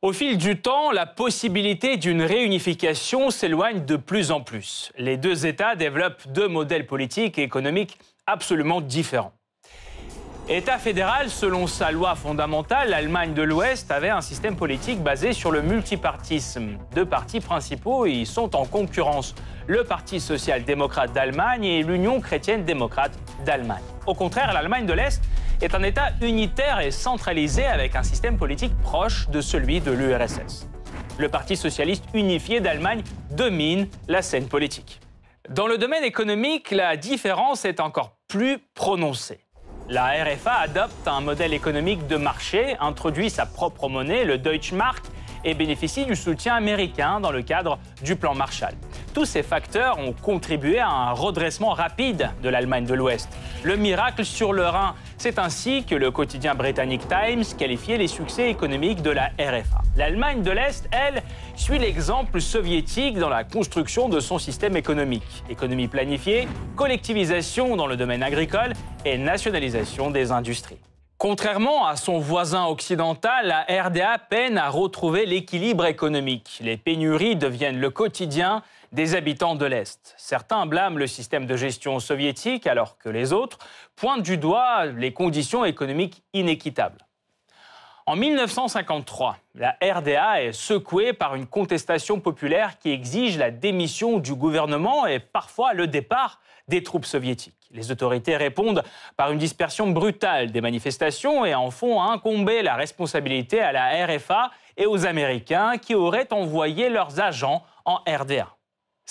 Au 0.01 0.11
fil 0.11 0.37
du 0.37 0.59
temps, 0.59 0.91
la 0.91 1.05
possibilité 1.05 1.97
d'une 1.97 2.23
réunification 2.23 3.29
s'éloigne 3.29 3.85
de 3.85 3.95
plus 3.95 4.31
en 4.31 4.41
plus. 4.41 4.91
Les 4.97 5.17
deux 5.17 5.45
États 5.45 5.75
développent 5.75 6.27
deux 6.29 6.47
modèles 6.47 6.87
politiques 6.87 7.37
et 7.37 7.43
économiques 7.43 7.99
absolument 8.25 8.81
différents. 8.81 9.33
État 10.53 10.79
fédéral, 10.79 11.29
selon 11.29 11.65
sa 11.65 11.91
loi 11.91 12.13
fondamentale, 12.13 12.89
l'Allemagne 12.89 13.33
de 13.33 13.41
l'Ouest 13.41 13.89
avait 13.89 14.09
un 14.09 14.19
système 14.19 14.57
politique 14.57 15.01
basé 15.01 15.31
sur 15.31 15.49
le 15.49 15.61
multipartisme. 15.61 16.71
Deux 16.93 17.05
partis 17.05 17.39
principaux 17.39 18.05
y 18.05 18.25
sont 18.25 18.53
en 18.57 18.65
concurrence, 18.65 19.33
le 19.67 19.85
Parti 19.85 20.19
social-démocrate 20.19 21.13
d'Allemagne 21.13 21.63
et 21.63 21.83
l'Union 21.83 22.19
chrétienne-démocrate 22.19 23.17
d'Allemagne. 23.45 23.81
Au 24.05 24.13
contraire, 24.13 24.51
l'Allemagne 24.51 24.85
de 24.85 24.91
l'Est 24.91 25.23
est 25.61 25.73
un 25.73 25.83
État 25.83 26.09
unitaire 26.21 26.81
et 26.81 26.91
centralisé 26.91 27.65
avec 27.65 27.95
un 27.95 28.03
système 28.03 28.37
politique 28.37 28.77
proche 28.81 29.29
de 29.29 29.39
celui 29.39 29.79
de 29.79 29.91
l'URSS. 29.91 30.67
Le 31.17 31.29
Parti 31.29 31.55
socialiste 31.55 32.03
unifié 32.13 32.59
d'Allemagne 32.59 33.03
domine 33.29 33.87
la 34.09 34.21
scène 34.21 34.49
politique. 34.49 34.99
Dans 35.47 35.67
le 35.67 35.77
domaine 35.77 36.03
économique, 36.03 36.71
la 36.71 36.97
différence 36.97 37.63
est 37.63 37.79
encore 37.79 38.17
plus 38.27 38.57
prononcée. 38.75 39.39
La 39.91 40.23
RFA 40.23 40.53
adopte 40.53 41.05
un 41.05 41.19
modèle 41.19 41.53
économique 41.53 42.07
de 42.07 42.15
marché, 42.15 42.77
introduit 42.79 43.29
sa 43.29 43.45
propre 43.45 43.89
monnaie, 43.89 44.23
le 44.23 44.37
Deutschmark, 44.37 45.03
et 45.43 45.53
bénéficie 45.53 46.05
du 46.05 46.15
soutien 46.15 46.55
américain 46.55 47.19
dans 47.19 47.31
le 47.31 47.41
cadre 47.41 47.77
du 48.01 48.15
plan 48.15 48.33
Marshall. 48.33 48.73
Tous 49.13 49.25
ces 49.25 49.43
facteurs 49.43 49.99
ont 49.99 50.13
contribué 50.13 50.79
à 50.79 50.87
un 50.87 51.11
redressement 51.11 51.71
rapide 51.71 52.29
de 52.41 52.47
l'Allemagne 52.47 52.85
de 52.85 52.93
l'Ouest. 52.93 53.27
Le 53.63 53.75
miracle 53.75 54.23
sur 54.23 54.53
le 54.53 54.63
Rhin, 54.63 54.95
c'est 55.21 55.37
ainsi 55.37 55.83
que 55.83 55.93
le 55.93 56.09
quotidien 56.09 56.55
britannique 56.55 57.03
Times 57.07 57.43
qualifiait 57.55 57.99
les 57.99 58.07
succès 58.07 58.49
économiques 58.49 59.03
de 59.03 59.11
la 59.11 59.27
RFA. 59.37 59.83
L'Allemagne 59.95 60.41
de 60.41 60.49
l'Est, 60.49 60.89
elle, 60.91 61.21
suit 61.55 61.77
l'exemple 61.77 62.41
soviétique 62.41 63.19
dans 63.19 63.29
la 63.29 63.43
construction 63.43 64.09
de 64.09 64.19
son 64.19 64.39
système 64.39 64.75
économique. 64.75 65.43
Économie 65.47 65.87
planifiée, 65.87 66.47
collectivisation 66.75 67.75
dans 67.75 67.85
le 67.85 67.97
domaine 67.97 68.23
agricole 68.23 68.73
et 69.05 69.19
nationalisation 69.19 70.09
des 70.09 70.31
industries. 70.31 70.79
Contrairement 71.19 71.85
à 71.85 71.97
son 71.97 72.17
voisin 72.17 72.65
occidental, 72.65 73.45
la 73.45 73.83
RDA 73.83 74.17
peine 74.27 74.57
à 74.57 74.69
retrouver 74.69 75.27
l'équilibre 75.27 75.85
économique. 75.85 76.57
Les 76.63 76.77
pénuries 76.77 77.35
deviennent 77.35 77.79
le 77.79 77.91
quotidien 77.91 78.63
des 78.91 79.15
habitants 79.15 79.55
de 79.55 79.65
l'Est. 79.65 80.13
Certains 80.17 80.65
blâment 80.65 80.97
le 80.97 81.07
système 81.07 81.45
de 81.45 81.55
gestion 81.55 81.99
soviétique 81.99 82.67
alors 82.67 82.97
que 82.97 83.09
les 83.09 83.33
autres 83.33 83.57
pointent 83.95 84.23
du 84.23 84.37
doigt 84.37 84.85
les 84.85 85.13
conditions 85.13 85.63
économiques 85.63 86.23
inéquitables. 86.33 87.05
En 88.07 88.15
1953, 88.15 89.37
la 89.55 89.77
RDA 89.81 90.43
est 90.43 90.51
secouée 90.51 91.13
par 91.13 91.35
une 91.35 91.45
contestation 91.45 92.19
populaire 92.19 92.79
qui 92.79 92.89
exige 92.89 93.37
la 93.37 93.51
démission 93.51 94.17
du 94.17 94.33
gouvernement 94.33 95.05
et 95.05 95.19
parfois 95.19 95.73
le 95.73 95.87
départ 95.87 96.39
des 96.67 96.83
troupes 96.83 97.05
soviétiques. 97.05 97.69
Les 97.69 97.91
autorités 97.91 98.35
répondent 98.35 98.83
par 99.15 99.31
une 99.31 99.37
dispersion 99.37 99.87
brutale 99.91 100.51
des 100.51 100.61
manifestations 100.61 101.45
et 101.45 101.55
en 101.55 101.71
font 101.71 102.01
incomber 102.01 102.63
la 102.63 102.75
responsabilité 102.75 103.61
à 103.61 103.71
la 103.71 104.05
RFA 104.05 104.51
et 104.77 104.85
aux 104.85 105.05
Américains 105.05 105.77
qui 105.77 105.95
auraient 105.95 106.33
envoyé 106.33 106.89
leurs 106.89 107.21
agents 107.21 107.63
en 107.85 107.99
RDA. 108.07 108.47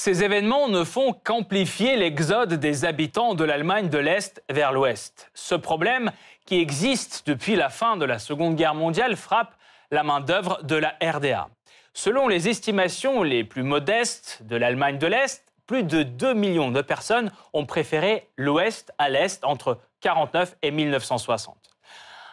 Ces 0.02 0.24
événements 0.24 0.68
ne 0.68 0.82
font 0.82 1.12
qu'amplifier 1.12 1.94
l'exode 1.94 2.54
des 2.54 2.86
habitants 2.86 3.34
de 3.34 3.44
l'Allemagne 3.44 3.90
de 3.90 3.98
l'Est 3.98 4.42
vers 4.48 4.72
l'Ouest. 4.72 5.30
Ce 5.34 5.54
problème, 5.54 6.10
qui 6.46 6.58
existe 6.58 7.24
depuis 7.26 7.54
la 7.54 7.68
fin 7.68 7.98
de 7.98 8.06
la 8.06 8.18
Seconde 8.18 8.56
Guerre 8.56 8.74
mondiale, 8.74 9.14
frappe 9.14 9.54
la 9.90 10.02
main-d'œuvre 10.02 10.62
de 10.62 10.76
la 10.76 10.94
RDA. 11.02 11.50
Selon 11.92 12.28
les 12.28 12.48
estimations 12.48 13.22
les 13.22 13.44
plus 13.44 13.62
modestes 13.62 14.38
de 14.40 14.56
l'Allemagne 14.56 14.96
de 14.96 15.06
l'Est, 15.06 15.44
plus 15.66 15.82
de 15.82 16.02
2 16.02 16.32
millions 16.32 16.70
de 16.70 16.80
personnes 16.80 17.30
ont 17.52 17.66
préféré 17.66 18.26
l'Ouest 18.38 18.94
à 18.96 19.10
l'Est 19.10 19.44
entre 19.44 19.72
1949 20.02 20.56
et 20.62 20.70
1960. 20.70 21.69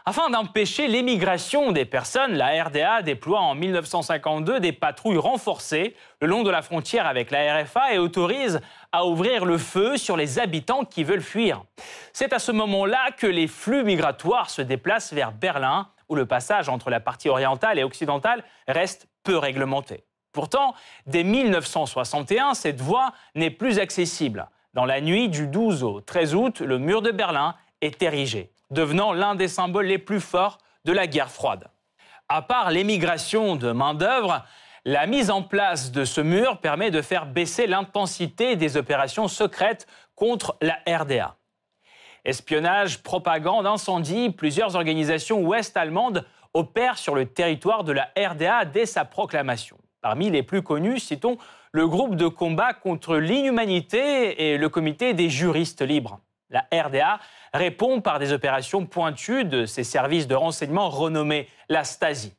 Afin 0.10 0.30
d'empêcher 0.30 0.88
l'émigration 0.88 1.74
des 1.74 1.84
personnes, 1.84 2.36
la 2.36 2.64
RDA 2.64 3.02
déploie 3.02 3.42
en 3.42 3.56
1952 3.56 4.62
des 4.62 4.72
patrouilles 4.72 5.18
renforcées 5.18 5.98
le 6.22 6.28
long 6.30 6.44
de 6.44 6.50
la 6.50 6.62
frontière 6.62 7.06
avec 7.06 7.30
la 7.30 7.62
RFA 7.62 7.94
et 7.94 7.98
autorise 7.98 8.62
à 8.94 9.06
ouvrir 9.06 9.44
le 9.44 9.58
feu 9.58 9.98
sur 9.98 10.16
les 10.16 10.40
habitants 10.40 10.86
qui 10.86 11.04
veulent 11.04 11.20
fuir. 11.20 11.66
C'est 12.14 12.32
à 12.32 12.40
ce 12.40 12.54
moment-là 12.54 13.12
que 13.18 13.28
les 13.28 13.48
flux 13.48 13.84
migratoires 13.84 14.50
se 14.50 14.62
déplacent 14.62 15.12
vers 15.12 15.34
Berlin, 15.34 15.90
où 16.08 16.16
le 16.16 16.26
passage 16.26 16.70
entre 16.70 16.90
la 16.90 17.02
partie 17.02 17.28
orientale 17.28 17.78
et 17.78 17.84
occidentale 17.84 18.46
reste 18.70 19.10
peu 19.26 19.38
réglementé. 19.38 20.06
Pourtant, 20.32 20.74
dès 21.06 21.26
1961, 21.26 22.54
cette 22.54 22.80
voie 22.80 23.12
n'est 23.36 23.50
plus 23.50 23.78
accessible. 23.78 24.48
Dans 24.74 24.86
la 24.86 25.02
nuit 25.02 25.28
du 25.28 25.48
12 25.48 25.84
au 25.84 26.00
13 26.00 26.34
août, 26.34 26.62
le 26.62 26.78
mur 26.78 27.02
de 27.02 27.12
Berlin 27.12 27.56
est 27.82 28.02
érigé, 28.02 28.54
devenant 28.72 29.14
l'un 29.14 29.36
des 29.36 29.48
symboles 29.48 29.86
les 29.86 29.98
plus 29.98 30.22
forts 30.22 30.58
de 30.86 30.92
la 30.92 31.08
guerre 31.08 31.32
froide. 31.32 31.68
À 32.30 32.42
part 32.42 32.72
l'émigration 32.72 33.56
de 33.56 33.72
main-d'œuvre, 33.72 34.44
la 34.86 35.06
mise 35.06 35.30
en 35.32 35.42
place 35.42 35.92
de 35.92 36.06
ce 36.06 36.22
mur 36.22 36.60
permet 36.60 36.92
de 36.92 37.02
faire 37.02 37.26
baisser 37.26 37.68
l'intensité 37.68 38.56
des 38.56 38.78
opérations 38.78 39.28
secrètes 39.28 39.88
contre 40.16 40.58
la 40.62 40.80
RDA. 40.88 41.36
Espionnage, 42.26 43.04
propagande, 43.04 43.66
incendie, 43.66 44.30
plusieurs 44.30 44.76
organisations 44.76 45.42
ouest-allemandes 45.42 46.26
opèrent 46.54 46.98
sur 46.98 47.16
le 47.16 47.26
territoire 47.26 47.84
de 47.84 47.94
la 47.94 48.10
RDA 48.18 48.66
dès 48.66 48.86
sa 48.86 49.06
proclamation. 49.06 49.78
Parmi 50.02 50.30
les 50.30 50.44
plus 50.44 50.62
connus, 50.62 51.00
citons 51.00 51.38
le 51.72 51.88
groupe 51.88 52.16
de 52.16 52.28
combat 52.28 52.74
contre 52.74 53.18
l'inhumanité 53.18 54.52
et 54.52 54.58
le 54.58 54.70
comité 54.70 55.14
des 55.14 55.30
juristes 55.30 55.82
libres. 55.82 56.20
La 56.50 56.66
RDA 56.72 57.20
répond 57.58 58.00
par 58.00 58.20
des 58.20 58.32
opérations 58.32 58.86
pointues 58.86 59.44
de 59.44 59.66
ses 59.66 59.84
services 59.84 60.28
de 60.28 60.36
renseignement 60.36 60.90
renommés 60.90 61.50
la 61.68 61.84
Stasi. 61.84 62.34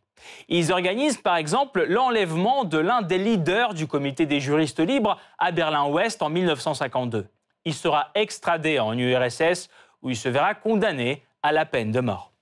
Ils 0.48 0.72
organisent 0.72 1.18
par 1.18 1.36
exemple 1.36 1.84
l'enlèvement 1.84 2.64
de 2.64 2.78
l'un 2.78 3.02
des 3.02 3.18
leaders 3.18 3.74
du 3.74 3.86
comité 3.86 4.26
des 4.26 4.40
juristes 4.40 4.80
libres 4.80 5.18
à 5.38 5.52
Berlin-Ouest 5.52 6.22
en 6.22 6.30
1952. 6.30 7.26
Il 7.64 7.74
sera 7.74 8.10
extradé 8.14 8.78
en 8.78 8.96
URSS 8.96 9.68
où 10.02 10.10
il 10.10 10.16
se 10.16 10.28
verra 10.28 10.54
condamné 10.54 11.22
à 11.42 11.52
la 11.52 11.66
peine 11.66 11.92
de 11.92 12.00
mort. 12.00 12.32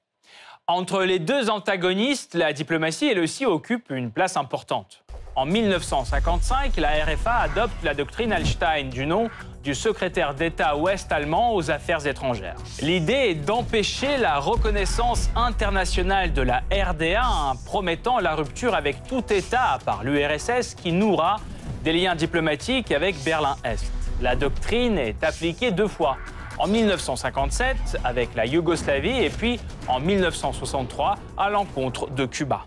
Entre 0.68 1.04
les 1.04 1.18
deux 1.18 1.48
antagonistes, 1.48 2.34
la 2.34 2.52
diplomatie, 2.52 3.08
elle 3.08 3.20
aussi, 3.20 3.46
occupe 3.46 3.90
une 3.90 4.10
place 4.10 4.36
importante. 4.36 5.04
En 5.38 5.44
1955, 5.44 6.78
la 6.78 7.04
RFA 7.04 7.34
adopte 7.34 7.74
la 7.84 7.92
doctrine 7.92 8.32
Hallstein 8.32 8.88
du 8.88 9.04
nom 9.04 9.28
du 9.62 9.74
secrétaire 9.74 10.32
d'État 10.32 10.78
ouest-allemand 10.78 11.54
aux 11.54 11.70
affaires 11.70 12.06
étrangères. 12.06 12.56
L'idée 12.80 13.12
est 13.12 13.34
d'empêcher 13.34 14.16
la 14.16 14.38
reconnaissance 14.38 15.28
internationale 15.36 16.32
de 16.32 16.40
la 16.40 16.62
RDA 16.72 17.28
en 17.28 17.54
promettant 17.54 18.18
la 18.18 18.34
rupture 18.34 18.74
avec 18.74 19.04
tout 19.06 19.30
État 19.30 19.72
à 19.74 19.78
part 19.78 20.04
l'URSS 20.04 20.74
qui 20.74 20.92
nourra 20.92 21.36
des 21.84 21.92
liens 21.92 22.14
diplomatiques 22.14 22.90
avec 22.90 23.22
Berlin-Est. 23.22 23.92
La 24.22 24.36
doctrine 24.36 24.96
est 24.96 25.22
appliquée 25.22 25.70
deux 25.70 25.88
fois. 25.88 26.16
En 26.56 26.66
1957 26.66 27.98
avec 28.04 28.34
la 28.34 28.46
Yougoslavie 28.46 29.22
et 29.22 29.28
puis 29.28 29.60
en 29.86 30.00
1963 30.00 31.16
à 31.36 31.50
l'encontre 31.50 32.08
de 32.08 32.24
Cuba. 32.24 32.64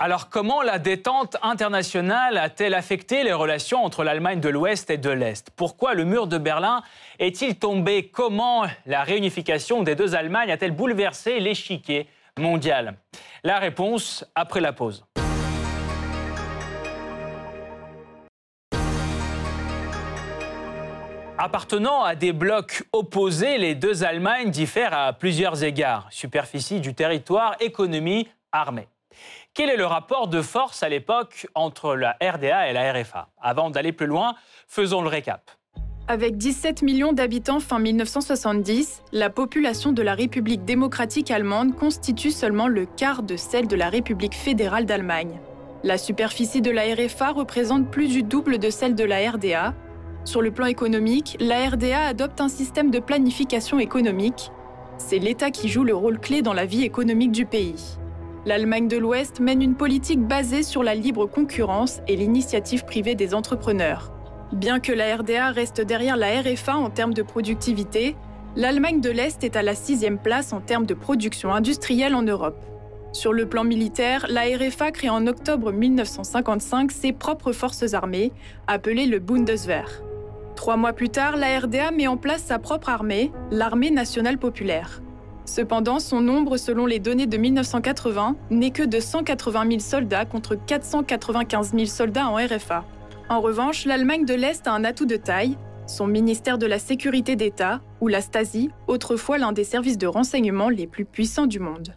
Alors 0.00 0.28
comment 0.28 0.62
la 0.62 0.78
détente 0.78 1.36
internationale 1.42 2.36
a-t-elle 2.36 2.74
affecté 2.74 3.24
les 3.24 3.32
relations 3.32 3.84
entre 3.84 4.04
l'Allemagne 4.04 4.38
de 4.38 4.48
l'Ouest 4.48 4.90
et 4.90 4.96
de 4.96 5.10
l'Est? 5.10 5.50
Pourquoi 5.50 5.94
le 5.94 6.04
mur 6.04 6.28
de 6.28 6.38
Berlin 6.38 6.84
est-il 7.18 7.58
tombé? 7.58 8.06
Comment 8.06 8.66
la 8.86 9.02
réunification 9.02 9.82
des 9.82 9.96
deux 9.96 10.14
Allemagnes 10.14 10.52
a-t-elle 10.52 10.70
bouleversé 10.70 11.40
l'échiquier 11.40 12.06
mondial? 12.38 12.94
La 13.42 13.58
réponse 13.58 14.24
après 14.36 14.60
la 14.60 14.72
pause. 14.72 15.04
Appartenant 21.38 22.04
à 22.04 22.14
des 22.14 22.32
blocs 22.32 22.84
opposés, 22.92 23.58
les 23.58 23.74
deux 23.74 24.04
Allemagnes 24.04 24.50
diffèrent 24.50 24.94
à 24.94 25.12
plusieurs 25.12 25.64
égards. 25.64 26.06
Superficie 26.10 26.78
du 26.78 26.94
territoire, 26.94 27.56
économie, 27.58 28.28
armée. 28.52 28.86
Quel 29.58 29.70
est 29.70 29.76
le 29.76 29.86
rapport 29.86 30.28
de 30.28 30.40
force 30.40 30.84
à 30.84 30.88
l'époque 30.88 31.48
entre 31.56 31.96
la 31.96 32.16
RDA 32.22 32.70
et 32.70 32.72
la 32.72 32.92
RFA 32.92 33.30
Avant 33.42 33.70
d'aller 33.70 33.90
plus 33.90 34.06
loin, 34.06 34.36
faisons 34.68 35.02
le 35.02 35.08
récap. 35.08 35.50
Avec 36.06 36.36
17 36.36 36.82
millions 36.82 37.12
d'habitants 37.12 37.58
fin 37.58 37.80
1970, 37.80 39.02
la 39.10 39.30
population 39.30 39.90
de 39.90 40.00
la 40.00 40.14
République 40.14 40.64
démocratique 40.64 41.32
allemande 41.32 41.74
constitue 41.74 42.30
seulement 42.30 42.68
le 42.68 42.86
quart 42.86 43.24
de 43.24 43.34
celle 43.34 43.66
de 43.66 43.74
la 43.74 43.88
République 43.88 44.36
fédérale 44.36 44.86
d'Allemagne. 44.86 45.40
La 45.82 45.98
superficie 45.98 46.62
de 46.62 46.70
la 46.70 46.82
RFA 46.94 47.32
représente 47.32 47.90
plus 47.90 48.06
du 48.06 48.22
double 48.22 48.60
de 48.60 48.70
celle 48.70 48.94
de 48.94 49.02
la 49.02 49.28
RDA. 49.28 49.74
Sur 50.24 50.40
le 50.40 50.52
plan 50.52 50.66
économique, 50.66 51.36
la 51.40 51.68
RDA 51.68 52.06
adopte 52.06 52.40
un 52.40 52.48
système 52.48 52.92
de 52.92 53.00
planification 53.00 53.80
économique. 53.80 54.52
C'est 54.98 55.18
l'État 55.18 55.50
qui 55.50 55.68
joue 55.68 55.82
le 55.82 55.96
rôle 55.96 56.20
clé 56.20 56.42
dans 56.42 56.54
la 56.54 56.64
vie 56.64 56.84
économique 56.84 57.32
du 57.32 57.44
pays. 57.44 57.98
L'Allemagne 58.48 58.88
de 58.88 58.96
l'Ouest 58.96 59.40
mène 59.40 59.60
une 59.60 59.74
politique 59.74 60.26
basée 60.26 60.62
sur 60.62 60.82
la 60.82 60.94
libre 60.94 61.26
concurrence 61.26 62.00
et 62.08 62.16
l'initiative 62.16 62.86
privée 62.86 63.14
des 63.14 63.34
entrepreneurs. 63.34 64.10
Bien 64.54 64.80
que 64.80 64.90
la 64.90 65.16
RDA 65.16 65.50
reste 65.50 65.82
derrière 65.82 66.16
la 66.16 66.40
RFA 66.40 66.74
en 66.74 66.88
termes 66.88 67.12
de 67.12 67.20
productivité, 67.20 68.16
l'Allemagne 68.56 69.02
de 69.02 69.10
l'Est 69.10 69.44
est 69.44 69.54
à 69.54 69.60
la 69.60 69.74
sixième 69.74 70.16
place 70.16 70.54
en 70.54 70.62
termes 70.62 70.86
de 70.86 70.94
production 70.94 71.52
industrielle 71.52 72.14
en 72.14 72.22
Europe. 72.22 72.64
Sur 73.12 73.34
le 73.34 73.46
plan 73.46 73.64
militaire, 73.64 74.24
la 74.30 74.44
RFA 74.44 74.92
crée 74.92 75.10
en 75.10 75.26
octobre 75.26 75.70
1955 75.70 76.90
ses 76.90 77.12
propres 77.12 77.52
forces 77.52 77.92
armées, 77.92 78.32
appelées 78.66 79.04
le 79.04 79.18
Bundeswehr. 79.18 80.02
Trois 80.56 80.78
mois 80.78 80.94
plus 80.94 81.10
tard, 81.10 81.36
la 81.36 81.60
RDA 81.60 81.90
met 81.90 82.06
en 82.06 82.16
place 82.16 82.44
sa 82.44 82.58
propre 82.58 82.88
armée, 82.88 83.30
l'Armée 83.50 83.90
nationale 83.90 84.38
populaire. 84.38 85.02
Cependant, 85.48 85.98
son 85.98 86.20
nombre, 86.20 86.58
selon 86.58 86.84
les 86.84 86.98
données 86.98 87.26
de 87.26 87.38
1980, 87.38 88.36
n'est 88.50 88.70
que 88.70 88.82
de 88.82 89.00
180 89.00 89.66
000 89.66 89.80
soldats 89.80 90.26
contre 90.26 90.56
495 90.56 91.72
000 91.72 91.86
soldats 91.86 92.28
en 92.28 92.34
RFA. 92.34 92.84
En 93.30 93.40
revanche, 93.40 93.86
l'Allemagne 93.86 94.26
de 94.26 94.34
l'Est 94.34 94.66
a 94.66 94.72
un 94.72 94.84
atout 94.84 95.06
de 95.06 95.16
taille, 95.16 95.56
son 95.86 96.06
ministère 96.06 96.58
de 96.58 96.66
la 96.66 96.78
Sécurité 96.78 97.34
d'État, 97.34 97.80
ou 98.02 98.08
la 98.08 98.20
Stasi, 98.20 98.68
autrefois 98.88 99.38
l'un 99.38 99.52
des 99.52 99.64
services 99.64 99.96
de 99.96 100.06
renseignement 100.06 100.68
les 100.68 100.86
plus 100.86 101.06
puissants 101.06 101.46
du 101.46 101.60
monde. 101.60 101.94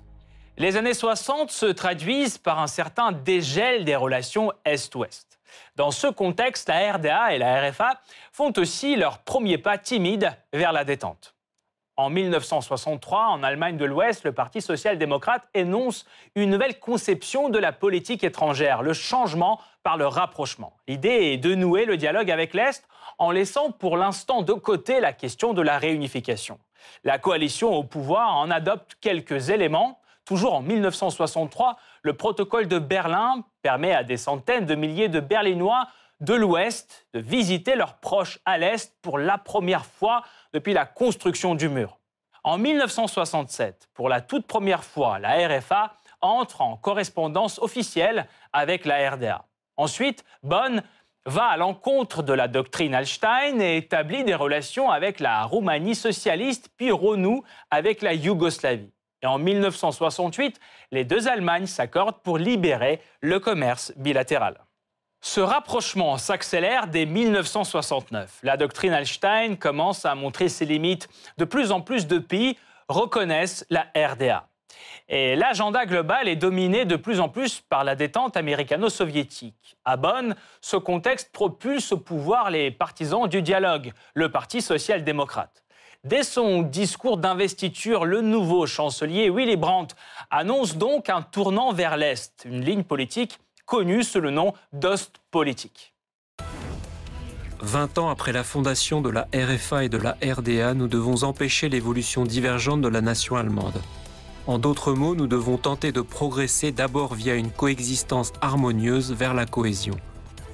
Les 0.58 0.78
années 0.78 0.94
60 0.94 1.52
se 1.52 1.66
traduisent 1.66 2.38
par 2.38 2.60
un 2.60 2.68
certain 2.68 3.12
dégel 3.12 3.84
des 3.84 3.98
relations 3.98 4.54
Est-Ouest. 4.64 5.40
Dans 5.76 5.92
ce 5.92 6.08
contexte, 6.08 6.70
la 6.70 6.94
RDA 6.94 7.36
et 7.36 7.38
la 7.38 7.70
RFA 7.70 8.00
font 8.32 8.54
aussi 8.56 8.96
leur 8.96 9.20
premier 9.20 9.58
pas 9.58 9.78
timide 9.78 10.32
vers 10.54 10.72
la 10.72 10.86
détente. 10.86 11.36
En 12.02 12.10
1963, 12.10 13.28
en 13.28 13.44
Allemagne 13.44 13.78
de 13.78 13.86
l'Ouest, 13.86 14.24
le 14.24 14.32
Parti 14.32 14.60
social-démocrate 14.60 15.48
énonce 15.54 16.08
une 16.34 16.50
nouvelle 16.50 16.80
conception 16.80 17.50
de 17.50 17.60
la 17.60 17.72
politique 17.72 18.24
étrangère, 18.24 18.82
le 18.82 18.94
changement 18.94 19.60
par 19.84 19.98
le 19.98 20.08
rapprochement. 20.08 20.74
L'idée 20.88 21.34
est 21.34 21.38
de 21.38 21.54
nouer 21.54 21.86
le 21.86 21.98
dialogue 21.98 22.32
avec 22.32 22.56
l'Est 22.56 22.88
en 23.20 23.30
laissant 23.30 23.70
pour 23.70 23.98
l'instant 23.98 24.42
de 24.42 24.54
côté 24.54 25.00
la 25.00 25.14
question 25.14 25.54
de 25.54 25.62
la 25.62 25.78
réunification. 25.78 26.58
La 27.04 27.20
coalition 27.20 27.72
au 27.72 27.84
pouvoir 27.84 28.36
en 28.36 28.50
adopte 28.50 28.98
quelques 29.00 29.52
éléments. 29.52 30.00
Toujours 30.26 30.56
en 30.56 30.62
1963, 30.62 31.78
le 32.02 32.14
protocole 32.14 32.68
de 32.68 32.80
Berlin 32.80 33.44
permet 33.62 33.94
à 33.94 34.04
des 34.04 34.18
centaines 34.18 34.66
de 34.66 34.74
milliers 34.74 35.08
de 35.08 35.20
Berlinois 35.20 35.86
de 36.20 36.36
l'Ouest 36.36 37.08
de 37.14 37.20
visiter 37.20 37.76
leurs 37.76 37.96
proches 37.96 38.40
à 38.46 38.58
l'Est 38.58 38.96
pour 39.02 39.20
la 39.20 39.38
première 39.38 39.86
fois 39.86 40.24
depuis 40.54 40.74
la 40.74 40.86
construction 40.86 41.56
du 41.56 41.70
mur. 41.70 42.00
En 42.44 42.58
1967, 42.58 43.90
pour 43.94 44.10
la 44.10 44.22
toute 44.22 44.48
première 44.48 44.84
fois, 44.84 45.20
la 45.20 45.48
RFA 45.48 45.94
entre 46.22 46.62
en 46.62 46.78
correspondance 46.78 47.60
officielle 47.60 48.28
avec 48.54 48.86
la 48.86 49.12
RDA. 49.12 49.46
Ensuite, 49.78 50.24
Bonn 50.44 50.84
va 51.26 51.46
à 51.46 51.58
l'encontre 51.58 52.24
de 52.24 52.34
la 52.34 52.48
doctrine 52.48 52.96
Hallstein 52.96 53.60
et 53.60 53.78
établit 53.78 54.24
des 54.24 54.36
relations 54.36 54.90
avec 54.90 55.20
la 55.20 55.44
Roumanie 55.44 55.96
socialiste, 55.96 56.70
puis 56.78 56.92
renoue 56.92 57.44
avec 57.70 58.02
la 58.02 58.14
Yougoslavie. 58.14 58.92
Et 59.22 59.28
en 59.28 59.38
1968, 59.38 60.60
les 60.92 61.06
deux 61.06 61.28
Allemagnes 61.28 61.68
s'accordent 61.68 62.22
pour 62.24 62.40
libérer 62.40 63.02
le 63.22 63.40
commerce 63.40 63.94
bilatéral. 63.98 64.60
Ce 65.24 65.40
rapprochement 65.40 66.18
s'accélère 66.18 66.88
dès 66.88 67.06
1969. 67.06 68.40
La 68.42 68.58
doctrine 68.58 68.92
Hallstein 68.92 69.56
commence 69.56 70.04
à 70.04 70.16
montrer 70.16 70.50
ses 70.50 70.66
limites. 70.66 71.08
De 71.38 71.46
plus 71.46 71.72
en 71.72 71.80
plus 71.80 72.08
de 72.08 72.18
pays 72.18 72.58
reconnaissent 72.90 73.64
la 73.70 73.86
RDA. 73.96 74.48
Et 75.10 75.36
l'agenda 75.36 75.86
global 75.86 76.28
est 76.28 76.36
dominé 76.36 76.86
de 76.86 76.96
plus 76.96 77.20
en 77.20 77.30
plus 77.30 77.62
par 77.62 77.84
la 77.84 77.96
détente 77.96 78.36
américano-soviétique. 78.36 79.78
À 79.86 79.96
Bonn, 79.96 80.36
ce 80.60 80.76
contexte 80.76 81.32
propulse 81.32 81.92
au 81.92 81.98
pouvoir 81.98 82.50
les 82.50 82.72
partisans 82.72 83.28
du 83.28 83.44
dialogue, 83.44 83.94
le 84.16 84.32
Parti 84.32 84.60
social-démocrate. 84.60 85.64
Dès 86.04 86.24
son 86.24 86.64
discours 86.64 87.18
d'investiture, 87.18 88.06
le 88.06 88.22
nouveau 88.22 88.66
chancelier 88.66 89.30
Willy 89.30 89.56
Brandt 89.56 89.96
annonce 90.32 90.78
donc 90.78 91.10
un 91.10 91.22
tournant 91.22 91.74
vers 91.74 91.96
l'Est, 91.96 92.42
une 92.46 92.66
ligne 92.66 92.84
politique 92.84 93.38
connue 93.66 94.04
sous 94.04 94.20
le 94.20 94.32
nom 94.32 94.54
d'Ostpolitik. 94.74 95.94
20 97.62 98.00
ans 98.00 98.10
après 98.10 98.32
la 98.32 98.44
fondation 98.44 99.02
de 99.02 99.10
la 99.10 99.28
RFA 99.36 99.84
et 99.84 99.90
de 99.90 99.98
la 99.98 100.18
RDA, 100.24 100.74
nous 100.74 100.88
devons 100.88 101.24
empêcher 101.24 101.70
l'évolution 101.70 102.24
divergente 102.24 102.82
de 102.82 102.88
la 102.88 103.02
nation 103.02 103.36
allemande. 103.36 103.80
En 104.48 104.58
d'autres 104.58 104.94
mots, 104.94 105.16
nous 105.16 105.28
devons 105.28 105.58
tenter 105.58 105.92
de 105.92 106.02
progresser 106.02 106.72
d'abord 106.72 107.14
via 107.14 107.36
une 107.36 107.52
coexistence 107.52 108.34
harmonieuse 108.42 109.14
vers 109.14 109.36
la 109.36 109.46
cohésion. 109.46 109.96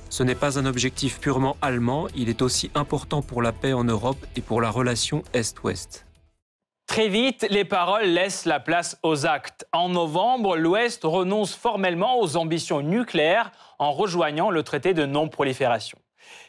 Ce 0.09 0.23
n'est 0.23 0.35
pas 0.35 0.59
un 0.59 0.65
objectif 0.65 1.19
purement 1.19 1.55
allemand, 1.61 2.07
il 2.15 2.27
est 2.27 2.41
aussi 2.41 2.71
important 2.75 3.21
pour 3.21 3.41
la 3.41 3.53
paix 3.53 3.73
en 3.73 3.83
Europe 3.85 4.25
et 4.35 4.41
pour 4.41 4.61
la 4.61 4.69
relation 4.69 5.23
Est-Ouest. 5.33 6.06
Très 6.87 7.09
vite, 7.09 7.45
les 7.49 7.65
paroles 7.65 8.05
laissent 8.05 8.45
la 8.45 8.59
place 8.59 8.97
aux 9.03 9.25
actes. 9.25 9.67
En 9.73 9.89
novembre, 9.89 10.55
l'Ouest 10.55 11.01
renonce 11.03 11.53
formellement 11.53 12.19
aux 12.19 12.37
ambitions 12.37 12.81
nucléaires 12.81 13.51
en 13.77 13.91
rejoignant 13.91 14.49
le 14.49 14.63
traité 14.63 14.93
de 14.93 15.05
non-prolifération. 15.05 15.99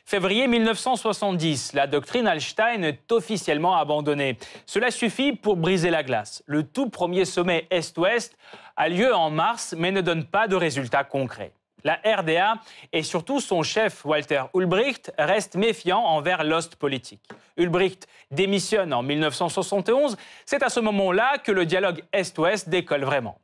Février 0.05 0.46
1970, 0.46 1.74
la 1.74 1.87
doctrine 1.87 2.27
Hallstein 2.27 2.83
est 2.83 3.12
officiellement 3.12 3.77
abandonnée. 3.77 4.38
Cela 4.64 4.90
suffit 4.90 5.33
pour 5.33 5.57
briser 5.57 5.90
la 5.90 6.03
glace. 6.03 6.42
Le 6.46 6.62
tout 6.62 6.88
premier 6.88 7.24
sommet 7.24 7.66
Est-Ouest 7.70 8.38
a 8.77 8.88
lieu 8.88 9.14
en 9.14 9.31
mars, 9.31 9.74
mais 9.77 9.92
ne 9.92 10.01
donne 10.01 10.24
pas 10.24 10.48
de 10.48 10.57
résultats 10.57 11.05
concrets. 11.05 11.53
La 11.85 12.01
RDA 12.05 12.55
et 12.93 13.03
surtout 13.03 13.41
son 13.41 13.62
chef 13.62 14.05
Walter 14.05 14.45
Ulbricht 14.55 15.12
restent 15.19 15.57
méfiants 15.57 16.05
envers 16.05 16.45
l'Ostpolitik. 16.45 17.21
Ulbricht 17.57 18.09
démissionne 18.31 18.93
en 18.93 19.03
1971. 19.03 20.17
C'est 20.45 20.62
à 20.62 20.69
ce 20.69 20.81
moment-là 20.81 21.38
que 21.38 21.53
le 21.53 21.67
dialogue 21.67 22.03
Est-Ouest 22.12 22.69
décolle 22.69 23.05
vraiment. 23.05 23.38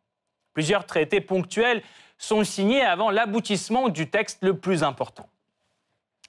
Plusieurs 0.53 0.87
traités 0.87 1.21
ponctuels 1.21 1.83
sont 2.19 2.45
signés 2.45 2.83
avant 2.83 3.11
l'aboutissement 3.11 3.89
du 3.89 4.11
texte 4.11 4.39
le 4.43 4.57
plus 4.57 4.83
important. 4.83 5.29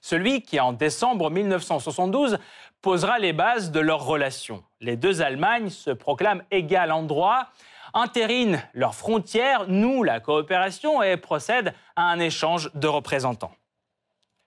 Celui 0.02 0.42
qui, 0.42 0.60
en 0.60 0.72
décembre 0.72 1.30
1972, 1.30 2.38
posera 2.80 3.18
les 3.18 3.32
bases 3.32 3.72
de 3.72 3.80
leur 3.80 4.04
relation. 4.04 4.62
Les 4.80 4.96
deux 4.96 5.20
Allemagnes 5.20 5.70
se 5.70 5.90
proclament 5.90 6.44
égales 6.52 6.92
en 6.92 7.02
droit 7.02 7.48
entérinent 7.96 8.62
leurs 8.74 8.94
frontières, 8.94 9.66
nouent 9.68 10.02
la 10.02 10.20
coopération 10.20 11.02
et 11.02 11.16
procèdent 11.16 11.72
à 11.96 12.02
un 12.02 12.18
échange 12.18 12.70
de 12.74 12.86
représentants. 12.86 13.52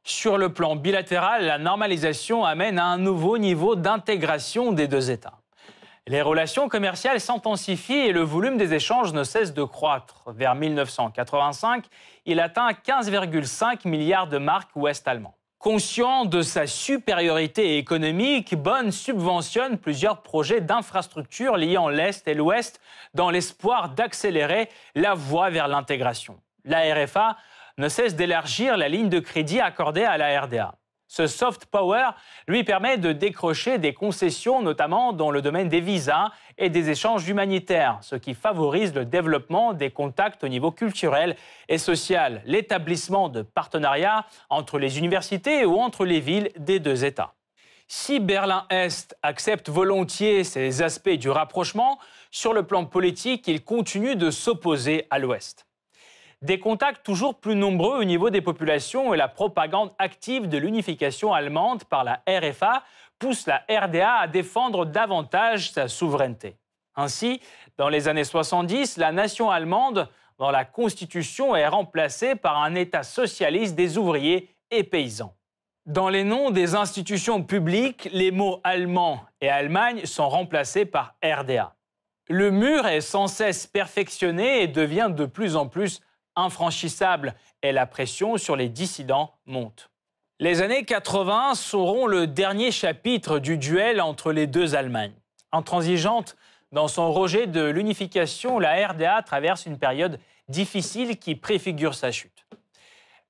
Sur 0.03 0.37
le 0.37 0.53
plan 0.53 0.75
bilatéral, 0.75 1.45
la 1.45 1.57
normalisation 1.57 2.45
amène 2.45 2.77
à 2.77 2.85
un 2.85 2.99
nouveau 2.99 3.39
niveau 3.39 3.75
d'intégration 3.75 4.71
des 4.71 4.87
deux 4.87 5.09
États. 5.09 5.39
Les 6.05 6.21
relations 6.21 6.69
commerciales 6.69 7.19
s'intensifient 7.19 8.07
et 8.07 8.11
le 8.11 8.21
volume 8.21 8.57
des 8.57 8.75
échanges 8.75 9.13
ne 9.13 9.23
cesse 9.23 9.53
de 9.53 9.63
croître. 9.63 10.23
Vers 10.27 10.53
1985, 10.53 11.85
il 12.25 12.39
atteint 12.39 12.71
15,5 12.71 13.87
milliards 13.87 14.27
de 14.27 14.37
marques 14.37 14.75
ouest-allemands. 14.75 15.38
Conscient 15.59 16.23
de 16.23 16.41
sa 16.41 16.67
supériorité 16.67 17.77
économique, 17.77 18.55
Bonn 18.55 18.93
subventionne 18.93 19.77
plusieurs 19.77 20.21
projets 20.21 20.61
d'infrastructures 20.61 21.57
liant 21.57 21.89
l'Est 21.89 22.25
et 22.29 22.33
l'Ouest 22.33 22.79
dans 23.13 23.29
l'espoir 23.29 23.89
d'accélérer 23.89 24.69
la 24.95 25.15
voie 25.15 25.49
vers 25.49 25.67
l'intégration. 25.67 26.39
La 26.63 26.95
RFA 26.95 27.35
ne 27.77 27.89
cesse 27.89 28.15
d'élargir 28.15 28.77
la 28.77 28.87
ligne 28.87 29.09
de 29.09 29.19
crédit 29.19 29.59
accordée 29.59 30.05
à 30.05 30.17
la 30.17 30.39
RDA. 30.39 30.75
Ce 31.11 31.25
soft 31.25 31.65
power 31.65 32.11
lui 32.47 32.63
permet 32.63 32.99
de 32.99 33.11
décrocher 33.11 33.79
des 33.79 33.95
concessions, 33.95 34.61
notamment 34.61 35.11
dans 35.11 35.31
le 35.31 35.41
domaine 35.41 35.67
des 35.67 35.81
visas 35.81 36.29
et 36.59 36.69
des 36.69 36.91
échanges 36.91 37.27
humanitaires, 37.27 37.97
ce 38.01 38.15
qui 38.15 38.35
favorise 38.35 38.93
le 38.93 39.05
développement 39.05 39.73
des 39.73 39.89
contacts 39.89 40.43
au 40.43 40.47
niveau 40.47 40.69
culturel 40.69 41.35
et 41.67 41.79
social, 41.79 42.43
l'établissement 42.45 43.27
de 43.27 43.41
partenariats 43.41 44.23
entre 44.51 44.77
les 44.77 44.99
universités 44.99 45.65
ou 45.65 45.79
entre 45.79 46.05
les 46.05 46.19
villes 46.19 46.51
des 46.59 46.79
deux 46.79 47.03
États. 47.03 47.33
Si 47.87 48.19
Berlin-Est 48.19 49.17
accepte 49.23 49.67
volontiers 49.67 50.43
ces 50.43 50.83
aspects 50.83 51.09
du 51.09 51.31
rapprochement, 51.31 51.97
sur 52.29 52.53
le 52.53 52.61
plan 52.61 52.85
politique, 52.85 53.47
il 53.47 53.63
continue 53.63 54.15
de 54.15 54.29
s'opposer 54.29 55.07
à 55.09 55.17
l'Ouest. 55.17 55.68
Des 56.41 56.57
contacts 56.57 57.05
toujours 57.05 57.35
plus 57.35 57.55
nombreux 57.55 57.99
au 57.99 58.05
niveau 58.05 58.29
des 58.29 58.41
populations 58.41 59.13
et 59.13 59.17
la 59.17 59.27
propagande 59.27 59.91
active 59.99 60.47
de 60.47 60.57
l'unification 60.57 61.33
allemande 61.33 61.83
par 61.83 62.05
la 62.05 62.21
RFA 62.29 62.83
poussent 63.19 63.45
la 63.45 63.65
RDA 63.69 64.13
à 64.13 64.27
défendre 64.27 64.85
davantage 64.85 65.71
sa 65.71 65.89
souveraineté. 65.89 66.55
Ainsi, 66.95 67.41
dans 67.77 67.89
les 67.89 68.07
années 68.07 68.23
70, 68.23 68.95
la 68.95 69.11
nation 69.11 69.51
allemande, 69.51 70.07
dans 70.37 70.49
la 70.49 70.63
Constitution, 70.63 71.57
est 71.57 71.67
remplacée 71.67 72.35
par 72.35 72.57
un 72.61 72.73
État 72.75 73.03
socialiste 73.03 73.75
des 73.75 73.97
ouvriers 73.97 74.55
et 74.71 74.85
paysans. 74.85 75.35
Dans 75.85 76.07
les 76.07 76.23
noms 76.23 76.51
des 76.51 76.75
institutions 76.75 77.43
publiques, 77.43 78.07
les 78.13 78.31
mots 78.31 78.61
allemand 78.63 79.25
et 79.41 79.49
Allemagne 79.49 80.05
sont 80.05 80.29
remplacés 80.29 80.85
par 80.85 81.15
RDA. 81.21 81.75
Le 82.29 82.51
mur 82.51 82.87
est 82.87 83.01
sans 83.01 83.27
cesse 83.27 83.67
perfectionné 83.67 84.61
et 84.61 84.67
devient 84.67 85.09
de 85.13 85.25
plus 85.25 85.57
en 85.57 85.67
plus 85.67 86.01
infranchissable 86.39 87.35
et 87.61 87.71
la 87.71 87.85
pression 87.85 88.37
sur 88.37 88.55
les 88.55 88.69
dissidents 88.69 89.33
monte. 89.45 89.89
Les 90.39 90.61
années 90.61 90.85
80 90.85 91.55
seront 91.55 92.07
le 92.07 92.25
dernier 92.25 92.71
chapitre 92.71 93.39
du 93.39 93.57
duel 93.57 93.99
entre 93.99 94.31
les 94.31 94.47
deux 94.47 94.75
Allemagnes. 94.75 95.15
Intransigeante 95.51 96.37
dans 96.71 96.87
son 96.87 97.11
rejet 97.11 97.47
de 97.47 97.63
l'unification, 97.63 98.59
la 98.59 98.87
RDA 98.87 99.21
traverse 99.23 99.65
une 99.65 99.79
période 99.79 100.19
difficile 100.47 101.17
qui 101.17 101.35
préfigure 101.35 101.95
sa 101.95 102.11
chute. 102.11 102.45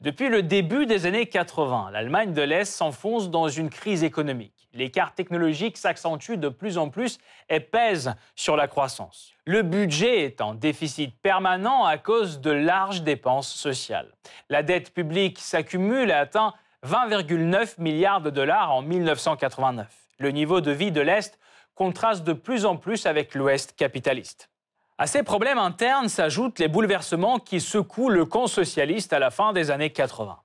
Depuis 0.01 0.29
le 0.29 0.43
début 0.43 0.85
des 0.85 1.05
années 1.05 1.25
80, 1.25 1.91
l'Allemagne 1.91 2.33
de 2.33 2.41
l'Est 2.41 2.65
s'enfonce 2.65 3.29
dans 3.29 3.49
une 3.49 3.69
crise 3.69 4.03
économique. 4.03 4.58
L'écart 4.79 5.13
technologique 5.13 5.75
s'accentue 5.75 6.35
de 6.35 6.47
plus 6.47 6.77
en 6.77 6.87
plus 6.87 7.19
et 7.49 7.59
pèse 7.59 8.15
sur 8.33 8.55
la 8.55 8.69
croissance. 8.69 9.33
Le 9.43 9.61
budget 9.61 10.23
est 10.23 10.39
en 10.39 10.53
déficit 10.53 11.13
permanent 11.21 11.83
à 11.83 11.97
cause 11.97 12.39
de 12.39 12.51
larges 12.51 13.01
dépenses 13.01 13.53
sociales. 13.53 14.09
La 14.47 14.63
dette 14.63 14.93
publique 14.93 15.37
s'accumule 15.37 16.11
et 16.11 16.13
atteint 16.13 16.53
20,9 16.87 17.73
milliards 17.81 18.21
de 18.21 18.29
dollars 18.29 18.71
en 18.71 18.81
1989. 18.81 19.85
Le 20.17 20.31
niveau 20.31 20.61
de 20.61 20.71
vie 20.71 20.93
de 20.93 21.01
l'Est 21.01 21.37
contraste 21.75 22.23
de 22.23 22.31
plus 22.31 22.65
en 22.65 22.77
plus 22.77 23.05
avec 23.05 23.35
l'Ouest 23.35 23.75
capitaliste. 23.75 24.49
À 24.97 25.07
ces 25.07 25.23
problèmes 25.23 25.59
internes 25.59 26.07
s'ajoutent 26.07 26.59
les 26.59 26.69
bouleversements 26.69 27.39
qui 27.39 27.59
secouent 27.59 28.09
le 28.09 28.23
camp 28.23 28.47
socialiste 28.47 29.11
à 29.11 29.19
la 29.19 29.29
fin 29.29 29.51
des 29.51 29.71
années 29.71 29.89
80. 29.89 30.39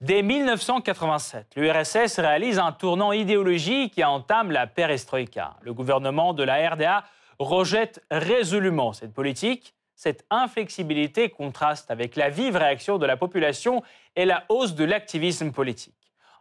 Dès 0.00 0.22
1987, 0.22 1.54
l'URSS 1.56 2.20
réalise 2.20 2.60
un 2.60 2.70
tournant 2.70 3.10
idéologique 3.10 3.94
qui 3.94 4.04
entame 4.04 4.52
la 4.52 4.68
perestroïka. 4.68 5.56
Le 5.62 5.74
gouvernement 5.74 6.34
de 6.34 6.44
la 6.44 6.70
RDA 6.70 7.02
rejette 7.40 8.04
résolument 8.08 8.92
cette 8.92 9.12
politique. 9.12 9.74
Cette 9.96 10.24
inflexibilité 10.30 11.30
contraste 11.30 11.90
avec 11.90 12.14
la 12.14 12.30
vive 12.30 12.54
réaction 12.54 12.98
de 12.98 13.06
la 13.06 13.16
population 13.16 13.82
et 14.14 14.24
la 14.24 14.44
hausse 14.48 14.76
de 14.76 14.84
l'activisme 14.84 15.50
politique. 15.50 15.96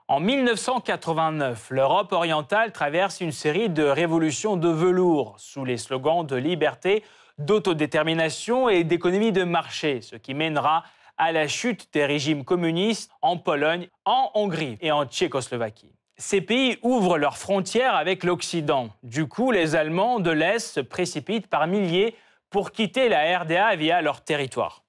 En 0.07 0.19
1989, 0.19 1.71
l'Europe 1.71 2.11
orientale 2.11 2.71
traverse 2.71 3.21
une 3.21 3.31
série 3.31 3.69
de 3.69 3.83
révolutions 3.83 4.55
de 4.55 4.69
velours 4.69 5.33
sous 5.39 5.65
les 5.65 5.77
slogans 5.77 6.23
de 6.23 6.35
liberté, 6.35 7.03
d'autodétermination 7.39 8.69
et 8.69 8.83
d'économie 8.83 9.31
de 9.31 9.43
marché, 9.43 10.01
ce 10.01 10.15
qui 10.15 10.35
mènera 10.35 10.83
à 11.17 11.32
la 11.32 11.47
chute 11.47 11.88
des 11.93 12.06
régimes 12.06 12.43
communistes 12.43 13.12
en 13.21 13.38
Pologne, 13.38 13.89
en 14.06 14.32
Hongrie 14.34 14.77
et 14.82 14.91
en 14.91 15.06
Tchécoslovaquie. 15.06 15.91
Ces 16.17 16.41
pays 16.41 16.77
ouvrent 16.82 17.17
leurs 17.17 17.38
frontières 17.38 17.95
avec 17.95 18.23
l'Occident. 18.23 18.89
Du 19.03 19.27
coup, 19.27 19.51
les 19.51 19.75
Allemands 19.75 20.19
de 20.19 20.32
l'Est 20.32 20.73
se 20.73 20.80
précipitent 20.80 21.47
par 21.47 21.67
milliers 21.67 22.15
pour 22.49 22.71
quitter 22.71 23.10
la 23.10 23.39
RDA 23.39 23.75
via 23.75 24.01
leur 24.01 24.21
territoire. 24.21 24.84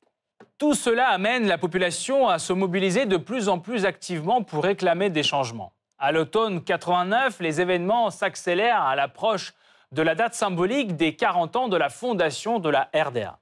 Tout 0.56 0.74
cela 0.74 1.08
amène 1.08 1.46
la 1.46 1.58
population 1.58 2.28
à 2.28 2.38
se 2.38 2.52
mobiliser 2.52 3.06
de 3.06 3.16
plus 3.16 3.48
en 3.48 3.58
plus 3.58 3.84
activement 3.84 4.42
pour 4.42 4.64
réclamer 4.64 5.10
des 5.10 5.22
changements. 5.22 5.72
À 5.98 6.12
l'automne 6.12 6.62
89, 6.62 7.40
les 7.40 7.60
événements 7.60 8.10
s'accélèrent 8.10 8.82
à 8.82 8.96
l'approche 8.96 9.52
de 9.92 10.02
la 10.02 10.14
date 10.14 10.34
symbolique 10.34 10.96
des 10.96 11.14
40 11.14 11.56
ans 11.56 11.68
de 11.68 11.76
la 11.76 11.88
fondation 11.88 12.58
de 12.58 12.70
la 12.70 12.88
RDA. 12.94 13.38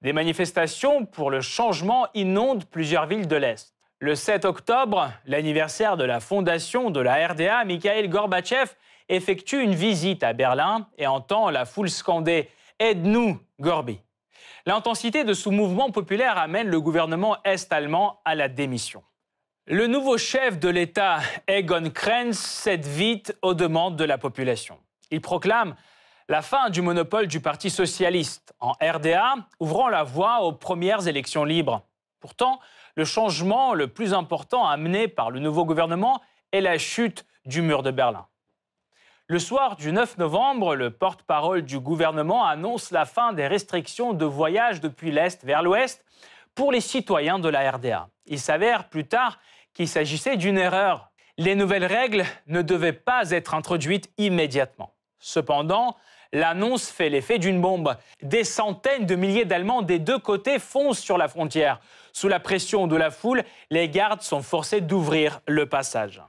Des 0.00 0.12
manifestations 0.12 1.06
pour 1.06 1.28
le 1.28 1.40
changement 1.40 2.06
inondent 2.14 2.64
plusieurs 2.64 3.06
villes 3.06 3.26
de 3.26 3.34
l'Est. 3.34 3.74
Le 3.98 4.14
7 4.14 4.44
octobre, 4.44 5.10
l'anniversaire 5.26 5.96
de 5.96 6.04
la 6.04 6.20
fondation 6.20 6.90
de 6.90 7.00
la 7.00 7.26
RDA, 7.26 7.64
Mikhail 7.64 8.08
Gorbatchev 8.08 8.70
effectue 9.08 9.60
une 9.60 9.74
visite 9.74 10.22
à 10.22 10.34
Berlin 10.34 10.86
et 10.98 11.08
entend 11.08 11.50
la 11.50 11.64
foule 11.64 11.90
scander 11.90 12.48
Aide-nous, 12.78 13.40
Gorbi. 13.58 13.98
L'intensité 14.66 15.24
de 15.24 15.32
ce 15.32 15.48
mouvement 15.48 15.90
populaire 15.90 16.38
amène 16.38 16.68
le 16.68 16.80
gouvernement 16.80 17.36
est-allemand 17.42 18.20
à 18.24 18.36
la 18.36 18.48
démission. 18.48 19.02
Le 19.66 19.88
nouveau 19.88 20.16
chef 20.16 20.60
de 20.60 20.68
l'État, 20.68 21.18
Egon 21.48 21.90
Krenz, 21.90 22.38
cède 22.38 22.86
vite 22.86 23.36
aux 23.42 23.54
demandes 23.54 23.96
de 23.96 24.04
la 24.04 24.16
population. 24.16 24.78
Il 25.10 25.20
proclame 25.20 25.74
la 26.28 26.42
fin 26.42 26.68
du 26.68 26.82
monopole 26.82 27.26
du 27.26 27.40
Parti 27.40 27.70
socialiste 27.70 28.54
en 28.60 28.72
RDA, 28.82 29.36
ouvrant 29.60 29.88
la 29.88 30.02
voie 30.02 30.40
aux 30.40 30.52
premières 30.52 31.08
élections 31.08 31.44
libres. 31.44 31.86
Pourtant, 32.20 32.60
le 32.96 33.06
changement 33.06 33.72
le 33.72 33.88
plus 33.88 34.12
important 34.12 34.66
amené 34.66 35.08
par 35.08 35.30
le 35.30 35.40
nouveau 35.40 35.64
gouvernement 35.64 36.20
est 36.52 36.60
la 36.60 36.76
chute 36.76 37.24
du 37.46 37.62
mur 37.62 37.82
de 37.82 37.90
Berlin. 37.90 38.26
Le 39.26 39.38
soir 39.38 39.76
du 39.76 39.90
9 39.92 40.18
novembre, 40.18 40.74
le 40.74 40.90
porte-parole 40.90 41.62
du 41.62 41.78
gouvernement 41.78 42.44
annonce 42.44 42.90
la 42.90 43.06
fin 43.06 43.32
des 43.32 43.46
restrictions 43.46 44.12
de 44.12 44.24
voyage 44.24 44.80
depuis 44.80 45.10
l'Est 45.10 45.44
vers 45.44 45.62
l'Ouest 45.62 46.04
pour 46.54 46.72
les 46.72 46.80
citoyens 46.80 47.38
de 47.38 47.48
la 47.48 47.70
RDA. 47.70 48.08
Il 48.26 48.40
s'avère 48.40 48.88
plus 48.88 49.06
tard 49.06 49.38
qu'il 49.72 49.88
s'agissait 49.88 50.36
d'une 50.36 50.58
erreur. 50.58 51.10
Les 51.38 51.54
nouvelles 51.54 51.84
règles 51.84 52.24
ne 52.46 52.62
devaient 52.62 52.92
pas 52.92 53.30
être 53.30 53.54
introduites 53.54 54.10
immédiatement. 54.18 54.94
Cependant, 55.18 55.96
l'annonce 56.32 56.90
fait 56.90 57.08
l'effet 57.08 57.38
d'une 57.38 57.60
bombe. 57.60 57.96
Des 58.22 58.44
centaines 58.44 59.06
de 59.06 59.14
milliers 59.14 59.44
d'Allemands 59.44 59.82
des 59.82 59.98
deux 59.98 60.18
côtés 60.18 60.58
foncent 60.58 61.00
sur 61.00 61.18
la 61.18 61.28
frontière. 61.28 61.80
Sous 62.12 62.28
la 62.28 62.40
pression 62.40 62.86
de 62.86 62.96
la 62.96 63.10
foule, 63.10 63.44
les 63.70 63.88
gardes 63.88 64.22
sont 64.22 64.42
forcés 64.42 64.80
d'ouvrir 64.80 65.40
le 65.46 65.66
passage. 65.66 66.22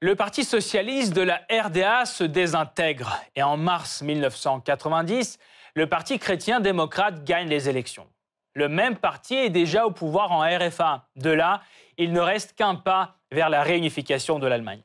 Le 0.00 0.14
Parti 0.16 0.44
socialiste 0.44 1.14
de 1.14 1.22
la 1.22 1.40
RDA 1.50 2.04
se 2.04 2.24
désintègre 2.24 3.18
et 3.36 3.42
en 3.42 3.56
mars 3.56 4.02
1990, 4.02 5.38
le 5.74 5.88
Parti 5.88 6.18
chrétien-démocrate 6.18 7.24
gagne 7.24 7.48
les 7.48 7.68
élections. 7.68 8.06
Le 8.54 8.68
même 8.68 8.96
parti 8.96 9.34
est 9.34 9.50
déjà 9.50 9.84
au 9.84 9.90
pouvoir 9.90 10.30
en 10.30 10.40
RFA. 10.40 11.08
De 11.16 11.30
là, 11.30 11.62
il 11.96 12.12
ne 12.12 12.20
reste 12.20 12.54
qu'un 12.54 12.76
pas 12.76 13.16
vers 13.32 13.48
la 13.48 13.62
réunification 13.62 14.38
de 14.38 14.46
l'Allemagne. 14.46 14.82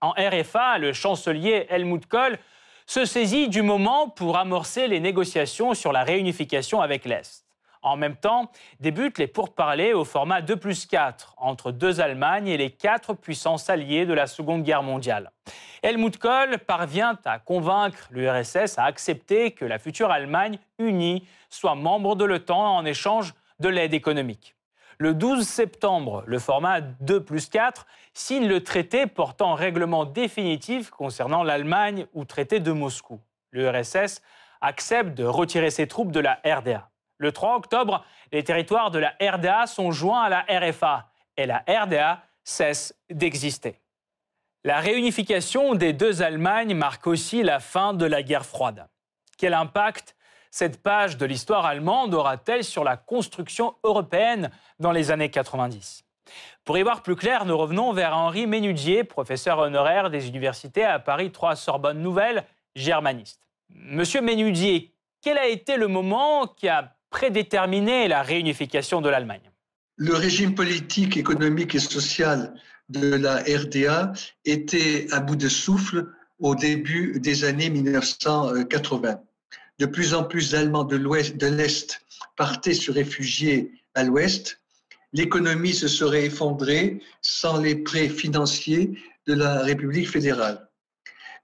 En 0.00 0.10
RFA, 0.10 0.78
le 0.78 0.92
chancelier 0.92 1.66
Helmut 1.68 2.06
Kohl 2.06 2.38
se 2.86 3.04
saisit 3.04 3.48
du 3.48 3.62
moment 3.62 4.08
pour 4.08 4.38
amorcer 4.38 4.86
les 4.86 5.00
négociations 5.00 5.74
sur 5.74 5.92
la 5.92 6.04
réunification 6.04 6.80
avec 6.80 7.04
l'Est. 7.04 7.44
En 7.82 7.96
même 7.96 8.16
temps, 8.16 8.50
débutent 8.80 9.18
les 9.18 9.28
pourparlers 9.28 9.92
au 9.92 10.04
format 10.04 10.40
2 10.40 10.56
plus 10.56 10.86
4 10.86 11.34
entre 11.36 11.70
deux 11.70 12.00
Allemagnes 12.00 12.48
et 12.48 12.56
les 12.56 12.70
quatre 12.70 13.14
puissances 13.14 13.70
alliées 13.70 14.06
de 14.06 14.14
la 14.14 14.26
Seconde 14.26 14.64
Guerre 14.64 14.82
mondiale. 14.82 15.30
Helmut 15.82 16.18
Kohl 16.18 16.58
parvient 16.58 17.18
à 17.24 17.38
convaincre 17.38 18.08
l'URSS 18.10 18.78
à 18.78 18.84
accepter 18.84 19.52
que 19.52 19.64
la 19.64 19.78
future 19.78 20.10
Allemagne 20.10 20.58
unie 20.78 21.26
soit 21.48 21.76
membre 21.76 22.16
de 22.16 22.24
l'OTAN 22.24 22.76
en 22.76 22.84
échange 22.84 23.34
de 23.60 23.68
l'aide 23.68 23.94
économique. 23.94 24.55
Le 24.98 25.12
12 25.12 25.46
septembre, 25.46 26.24
le 26.26 26.38
format 26.38 26.80
2 26.80 27.22
plus 27.22 27.50
4 27.50 27.86
signe 28.14 28.48
le 28.48 28.64
traité 28.64 29.06
portant 29.06 29.54
règlement 29.54 30.06
définitif 30.06 30.88
concernant 30.88 31.42
l'Allemagne 31.42 32.06
ou 32.14 32.24
traité 32.24 32.60
de 32.60 32.72
Moscou. 32.72 33.20
L'URSS 33.52 34.22
accepte 34.62 35.14
de 35.14 35.24
retirer 35.24 35.70
ses 35.70 35.86
troupes 35.86 36.12
de 36.12 36.20
la 36.20 36.40
RDA. 36.46 36.88
Le 37.18 37.30
3 37.30 37.56
octobre, 37.56 38.06
les 38.32 38.42
territoires 38.42 38.90
de 38.90 38.98
la 38.98 39.14
RDA 39.20 39.66
sont 39.66 39.92
joints 39.92 40.22
à 40.22 40.28
la 40.30 40.46
RFA 40.48 41.10
et 41.36 41.44
la 41.44 41.62
RDA 41.68 42.22
cesse 42.42 42.94
d'exister. 43.10 43.78
La 44.64 44.80
réunification 44.80 45.74
des 45.74 45.92
deux 45.92 46.22
Allemagnes 46.22 46.74
marque 46.74 47.06
aussi 47.06 47.42
la 47.42 47.60
fin 47.60 47.92
de 47.92 48.06
la 48.06 48.22
guerre 48.22 48.46
froide. 48.46 48.88
Quel 49.36 49.52
impact 49.52 50.15
cette 50.56 50.82
page 50.82 51.18
de 51.18 51.26
l'histoire 51.26 51.66
allemande 51.66 52.14
aura-t-elle 52.14 52.64
sur 52.64 52.82
la 52.82 52.96
construction 52.96 53.74
européenne 53.84 54.50
dans 54.80 54.90
les 54.90 55.10
années 55.10 55.28
90 55.28 56.02
Pour 56.64 56.78
y 56.78 56.82
voir 56.82 57.02
plus 57.02 57.14
clair, 57.14 57.44
nous 57.44 57.58
revenons 57.58 57.92
vers 57.92 58.16
Henri 58.16 58.46
Ménudier, 58.46 59.04
professeur 59.04 59.58
honoraire 59.58 60.08
des 60.08 60.28
universités 60.28 60.82
à 60.82 60.98
Paris 60.98 61.30
3 61.30 61.56
Sorbonne 61.56 62.00
Nouvelle, 62.00 62.46
germaniste. 62.74 63.42
Monsieur 63.68 64.22
Ménudier, 64.22 64.94
quel 65.20 65.36
a 65.36 65.46
été 65.46 65.76
le 65.76 65.88
moment 65.88 66.46
qui 66.46 66.68
a 66.68 66.96
prédéterminer 67.10 68.08
la 68.08 68.22
réunification 68.22 69.02
de 69.02 69.10
l'Allemagne? 69.10 69.50
Le 69.96 70.14
régime 70.14 70.54
politique, 70.54 71.18
économique 71.18 71.74
et 71.74 71.80
social 71.80 72.54
de 72.88 73.16
la 73.16 73.42
RDA 73.42 74.14
était 74.46 75.06
à 75.12 75.20
bout 75.20 75.36
de 75.36 75.50
souffle 75.50 76.06
au 76.38 76.54
début 76.54 77.20
des 77.20 77.44
années 77.44 77.68
1980. 77.68 79.20
De 79.78 79.86
plus 79.86 80.14
en 80.14 80.24
plus 80.24 80.52
d'Allemands 80.52 80.84
de 80.84 80.96
l'Est 81.46 82.00
partaient 82.36 82.74
se 82.74 82.90
réfugier 82.90 83.72
à 83.94 84.04
l'Ouest. 84.04 84.60
L'économie 85.12 85.74
se 85.74 85.88
serait 85.88 86.26
effondrée 86.26 87.00
sans 87.22 87.58
les 87.58 87.76
prêts 87.76 88.08
financiers 88.08 88.98
de 89.26 89.34
la 89.34 89.62
République 89.62 90.08
fédérale. 90.08 90.68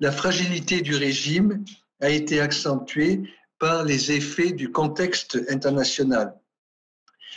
La 0.00 0.12
fragilité 0.12 0.80
du 0.80 0.96
régime 0.96 1.64
a 2.00 2.08
été 2.08 2.40
accentuée 2.40 3.22
par 3.58 3.84
les 3.84 4.12
effets 4.12 4.52
du 4.52 4.72
contexte 4.72 5.38
international. 5.48 6.34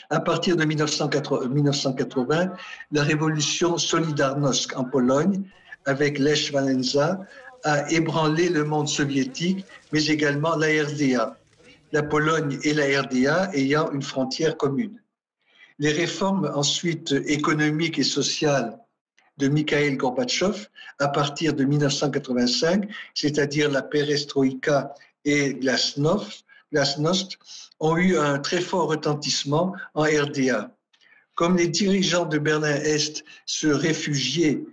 À 0.10 0.19
partir 0.19 0.55
de 0.55 0.65
1980, 0.65 2.53
la 2.91 3.03
révolution 3.03 3.77
Solidarnosc 3.77 4.75
en 4.77 4.86
Pologne, 4.86 5.43
avec 5.86 6.19
Lech 6.19 6.51
Walesa, 6.53 7.19
a 7.65 7.91
ébranlé 7.91 8.47
le 8.49 8.63
monde 8.63 8.88
soviétique, 8.88 9.65
mais 9.91 10.06
également 10.06 10.56
la 10.56 10.67
RDA, 10.67 11.38
la 11.91 12.04
Pologne 12.04 12.60
et 12.63 12.73
la 12.73 13.01
RDA 13.01 13.49
ayant 13.54 13.91
une 13.91 14.04
frontière 14.04 14.56
commune. 14.56 15.01
Les 15.80 15.91
réformes 15.91 16.49
ensuite 16.54 17.12
économiques 17.25 17.99
et 17.99 18.04
sociales 18.04 18.80
de 19.38 19.47
Mikhail 19.47 19.97
Gorbatchev 19.97 20.67
à 20.99 21.10
partir 21.10 21.54
de 21.54 21.65
1985, 21.65 22.88
c'est-à-dire 23.13 23.69
la 23.69 23.82
perestroïka 23.82 24.93
et 25.25 25.56
glasnost, 25.56 26.45
ont 27.80 27.97
eu 27.97 28.17
un 28.17 28.39
très 28.39 28.62
fort 28.62 28.88
retentissement 28.88 29.73
en 29.95 30.04
RDA. 30.04 30.74
Comme 31.35 31.57
les 31.57 31.67
dirigeants 31.67 32.25
de 32.25 32.37
Berlin-Est 32.37 33.23
se 33.45 33.67
refusaient 33.67 34.63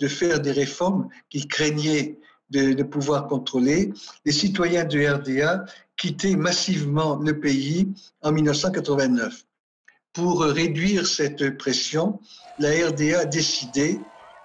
de 0.00 0.08
faire 0.08 0.40
des 0.40 0.52
réformes 0.52 1.08
qu'ils 1.30 1.46
craignaient 1.46 2.18
de, 2.50 2.82
pouvoir 2.82 3.28
contrôler, 3.28 3.92
les 4.24 4.32
citoyens 4.32 4.84
de 4.84 5.06
RDA 5.06 5.64
quittaient 5.96 6.36
massivement 6.36 7.16
le 7.16 7.38
pays 7.40 7.88
en 8.22 8.32
1989. 8.32 9.44
Pour 10.12 10.42
réduire 10.42 11.06
cette 11.06 11.56
pression, 11.56 12.20
la 12.58 12.70
RDA 12.88 13.20
a 13.20 13.24
décidé 13.24 13.98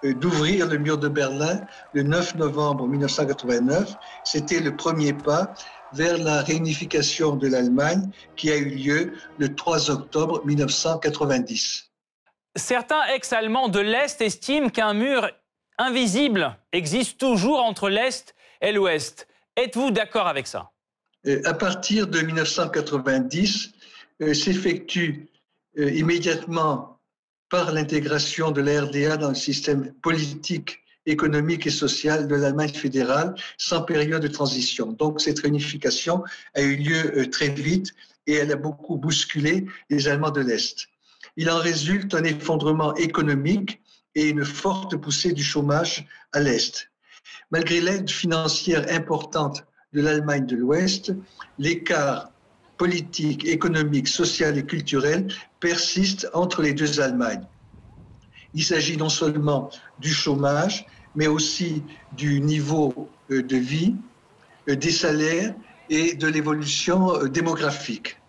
euh, 0.04 0.14
d'ouvrir 0.14 0.66
le 0.66 0.78
mur 0.78 0.96
de 0.96 1.08
Berlin 1.08 1.60
le 1.92 2.04
9 2.04 2.36
novembre 2.36 2.86
1989. 2.86 3.94
C'était 4.24 4.60
le 4.60 4.76
premier 4.76 5.12
pas 5.12 5.52
vers 5.92 6.18
la 6.18 6.42
réunification 6.42 7.36
de 7.36 7.48
l'Allemagne 7.48 8.10
qui 8.36 8.50
a 8.50 8.56
eu 8.56 8.66
lieu 8.66 9.12
le 9.38 9.54
3 9.54 9.90
octobre 9.90 10.44
1990. 10.44 11.90
Certains 12.56 13.04
ex-allemands 13.14 13.68
de 13.68 13.80
l'Est 13.80 14.20
estiment 14.20 14.68
qu'un 14.68 14.94
mur 14.94 15.30
invisible 15.78 16.56
existe 16.72 17.18
toujours 17.18 17.62
entre 17.62 17.88
l'Est 17.88 18.34
et 18.60 18.72
l'Ouest. 18.72 19.28
Êtes-vous 19.56 19.90
d'accord 19.90 20.26
avec 20.26 20.46
ça? 20.46 20.70
Euh, 21.26 21.40
À 21.44 21.54
partir 21.54 22.06
de 22.06 22.20
1990, 22.20 23.70
euh, 24.22 24.34
s'effectue 24.34 25.28
euh, 25.78 25.90
immédiatement 25.90 26.98
par 27.50 27.72
l'intégration 27.72 28.50
de 28.50 28.60
la 28.60 28.82
RDA 28.82 29.16
dans 29.16 29.30
le 29.30 29.34
système 29.34 29.92
politique 30.02 30.80
économique 31.10 31.66
et 31.66 31.70
social 31.70 32.28
de 32.28 32.34
l'Allemagne 32.34 32.72
fédérale 32.72 33.34
sans 33.56 33.82
période 33.82 34.22
de 34.22 34.28
transition. 34.28 34.92
Donc 34.92 35.20
cette 35.20 35.40
réunification 35.40 36.22
a 36.54 36.62
eu 36.62 36.76
lieu 36.76 37.18
euh, 37.18 37.30
très 37.30 37.48
vite 37.48 37.94
et 38.26 38.34
elle 38.34 38.52
a 38.52 38.56
beaucoup 38.56 38.96
bousculé 38.96 39.66
les 39.90 40.08
Allemands 40.08 40.30
de 40.30 40.40
l'Est. 40.40 40.88
Il 41.36 41.50
en 41.50 41.58
résulte 41.58 42.14
un 42.14 42.24
effondrement 42.24 42.94
économique 42.96 43.80
et 44.14 44.28
une 44.28 44.44
forte 44.44 44.96
poussée 44.96 45.32
du 45.32 45.42
chômage 45.42 46.06
à 46.32 46.40
l'Est. 46.40 46.90
Malgré 47.50 47.80
l'aide 47.80 48.10
financière 48.10 48.84
importante 48.90 49.64
de 49.92 50.02
l'Allemagne 50.02 50.46
de 50.46 50.56
l'Ouest, 50.56 51.14
l'écart 51.58 52.30
politique, 52.76 53.44
économique, 53.46 54.08
social 54.08 54.56
et 54.56 54.64
culturel 54.64 55.28
persiste 55.60 56.28
entre 56.32 56.62
les 56.62 56.72
deux 56.72 57.00
Allemagnes. 57.00 57.46
Il 58.54 58.64
s'agit 58.64 58.96
non 58.96 59.08
seulement 59.08 59.70
du 59.98 60.12
chômage, 60.12 60.86
mais 61.18 61.26
aussi 61.26 61.82
du 62.16 62.40
niveau 62.40 63.08
euh, 63.32 63.42
de 63.42 63.56
vie, 63.56 63.96
euh, 64.68 64.76
des 64.76 64.92
salaires 64.92 65.52
et 65.90 66.14
de 66.14 66.28
l'évolution 66.28 67.12
euh, 67.12 67.28
démographique. 67.28 68.20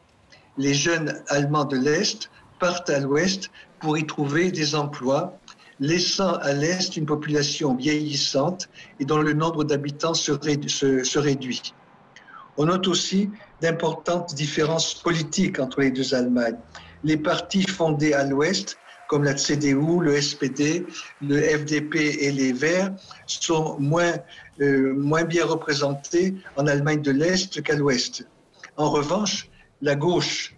Les 0.58 0.74
jeunes 0.74 1.22
Allemands 1.28 1.66
de 1.66 1.78
l'Est 1.78 2.32
partent 2.60 2.90
à 2.90 3.00
l'Ouest 3.00 3.52
pour 3.80 3.96
y 4.00 4.08
trouver 4.08 4.52
des 4.52 4.74
emplois, 4.74 5.38
laissant 5.80 6.34
à 6.38 6.52
l'Est 6.54 6.98
une 6.98 7.06
population 7.06 7.76
vieillissante 7.76 8.68
et 9.00 9.06
dont 9.06 9.20
le 9.20 9.34
nombre 9.34 9.64
d'habitants 9.64 10.16
se, 10.16 10.32
réduit. 11.20 11.76
On 12.58 12.66
note 12.66 12.88
aussi 12.88 13.30
d'importantes 13.62 14.34
différences 14.34 14.96
politiques 14.96 15.60
entre 15.60 15.82
les 15.82 15.92
deux 15.92 16.16
Allemagnes. 16.16 16.58
Les 17.04 17.18
partis 17.18 17.68
fondés 17.68 18.14
à 18.14 18.24
l'Ouest 18.24 18.79
comme 19.10 19.24
la 19.24 19.34
CDU, 19.34 20.02
le 20.02 20.22
SPD, 20.22 20.86
le 21.22 21.42
FDP 21.42 21.96
et 21.96 22.32
les 22.32 22.54
Verts 22.54 22.94
sont 23.26 23.76
moins, 23.80 24.14
euh, 24.62 24.94
moins 24.94 25.24
bien 25.24 25.46
représentés 25.46 26.36
en 26.58 26.68
Allemagne 26.68 27.02
de 27.02 27.10
l'Est 27.10 27.62
qu'à 27.64 27.76
l'Ouest. 27.76 28.28
En 28.78 28.92
revanche, 28.92 29.50
la 29.82 29.96
gauche, 29.96 30.56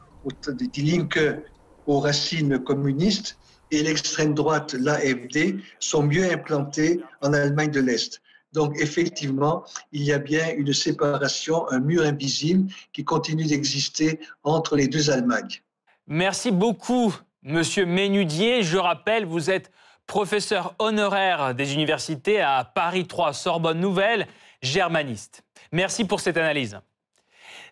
die 0.49 0.81
Linke, 0.81 1.39
aux 1.87 2.01
racines 2.01 2.59
communistes, 2.59 3.37
et 3.71 3.83
l'extrême 3.83 4.33
droite, 4.33 4.73
l'AFD, 4.73 5.55
sont 5.79 6.03
mieux 6.03 6.29
implantées 6.29 6.99
en 7.21 7.31
Allemagne 7.31 7.71
de 7.71 7.79
l'Est. 7.79 8.21
Donc 8.51 8.75
effectivement, 8.81 9.63
il 9.93 10.03
y 10.03 10.11
a 10.11 10.19
bien 10.19 10.53
une 10.57 10.73
séparation, 10.73 11.71
un 11.71 11.79
mur 11.79 12.03
invisible 12.03 12.69
qui 12.91 13.05
continue 13.05 13.45
d'exister 13.45 14.19
entre 14.43 14.75
les 14.75 14.89
deux 14.89 15.09
Allemagnes. 15.09 15.61
Merci 16.05 16.51
beaucoup 16.51 17.15
Monsieur 17.43 17.87
Ménudier, 17.87 18.61
je 18.61 18.77
rappelle, 18.77 19.25
vous 19.25 19.49
êtes 19.49 19.71
professeur 20.05 20.75
honoraire 20.77 21.55
des 21.55 21.73
universités 21.73 22.39
à 22.39 22.63
Paris 22.63 23.07
3 23.07 23.33
Sorbonne 23.33 23.79
Nouvelle, 23.79 24.27
germaniste. 24.61 25.43
Merci 25.71 26.05
pour 26.05 26.19
cette 26.19 26.37
analyse. 26.37 26.79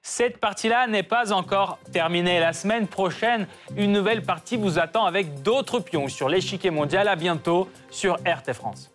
Cette 0.01 0.39
partie-là 0.39 0.87
n'est 0.87 1.03
pas 1.03 1.31
encore 1.33 1.77
terminée. 1.91 2.39
La 2.39 2.53
semaine 2.53 2.87
prochaine, 2.87 3.45
une 3.77 3.91
nouvelle 3.91 4.23
partie 4.23 4.57
vous 4.57 4.79
attend 4.79 5.05
avec 5.05 5.43
d'autres 5.43 5.79
pions 5.79 6.07
sur 6.07 6.29
l'échiquier 6.29 6.71
mondial. 6.71 7.07
À 7.07 7.15
bientôt 7.15 7.69
sur 7.91 8.15
RT 8.25 8.53
France. 8.53 8.89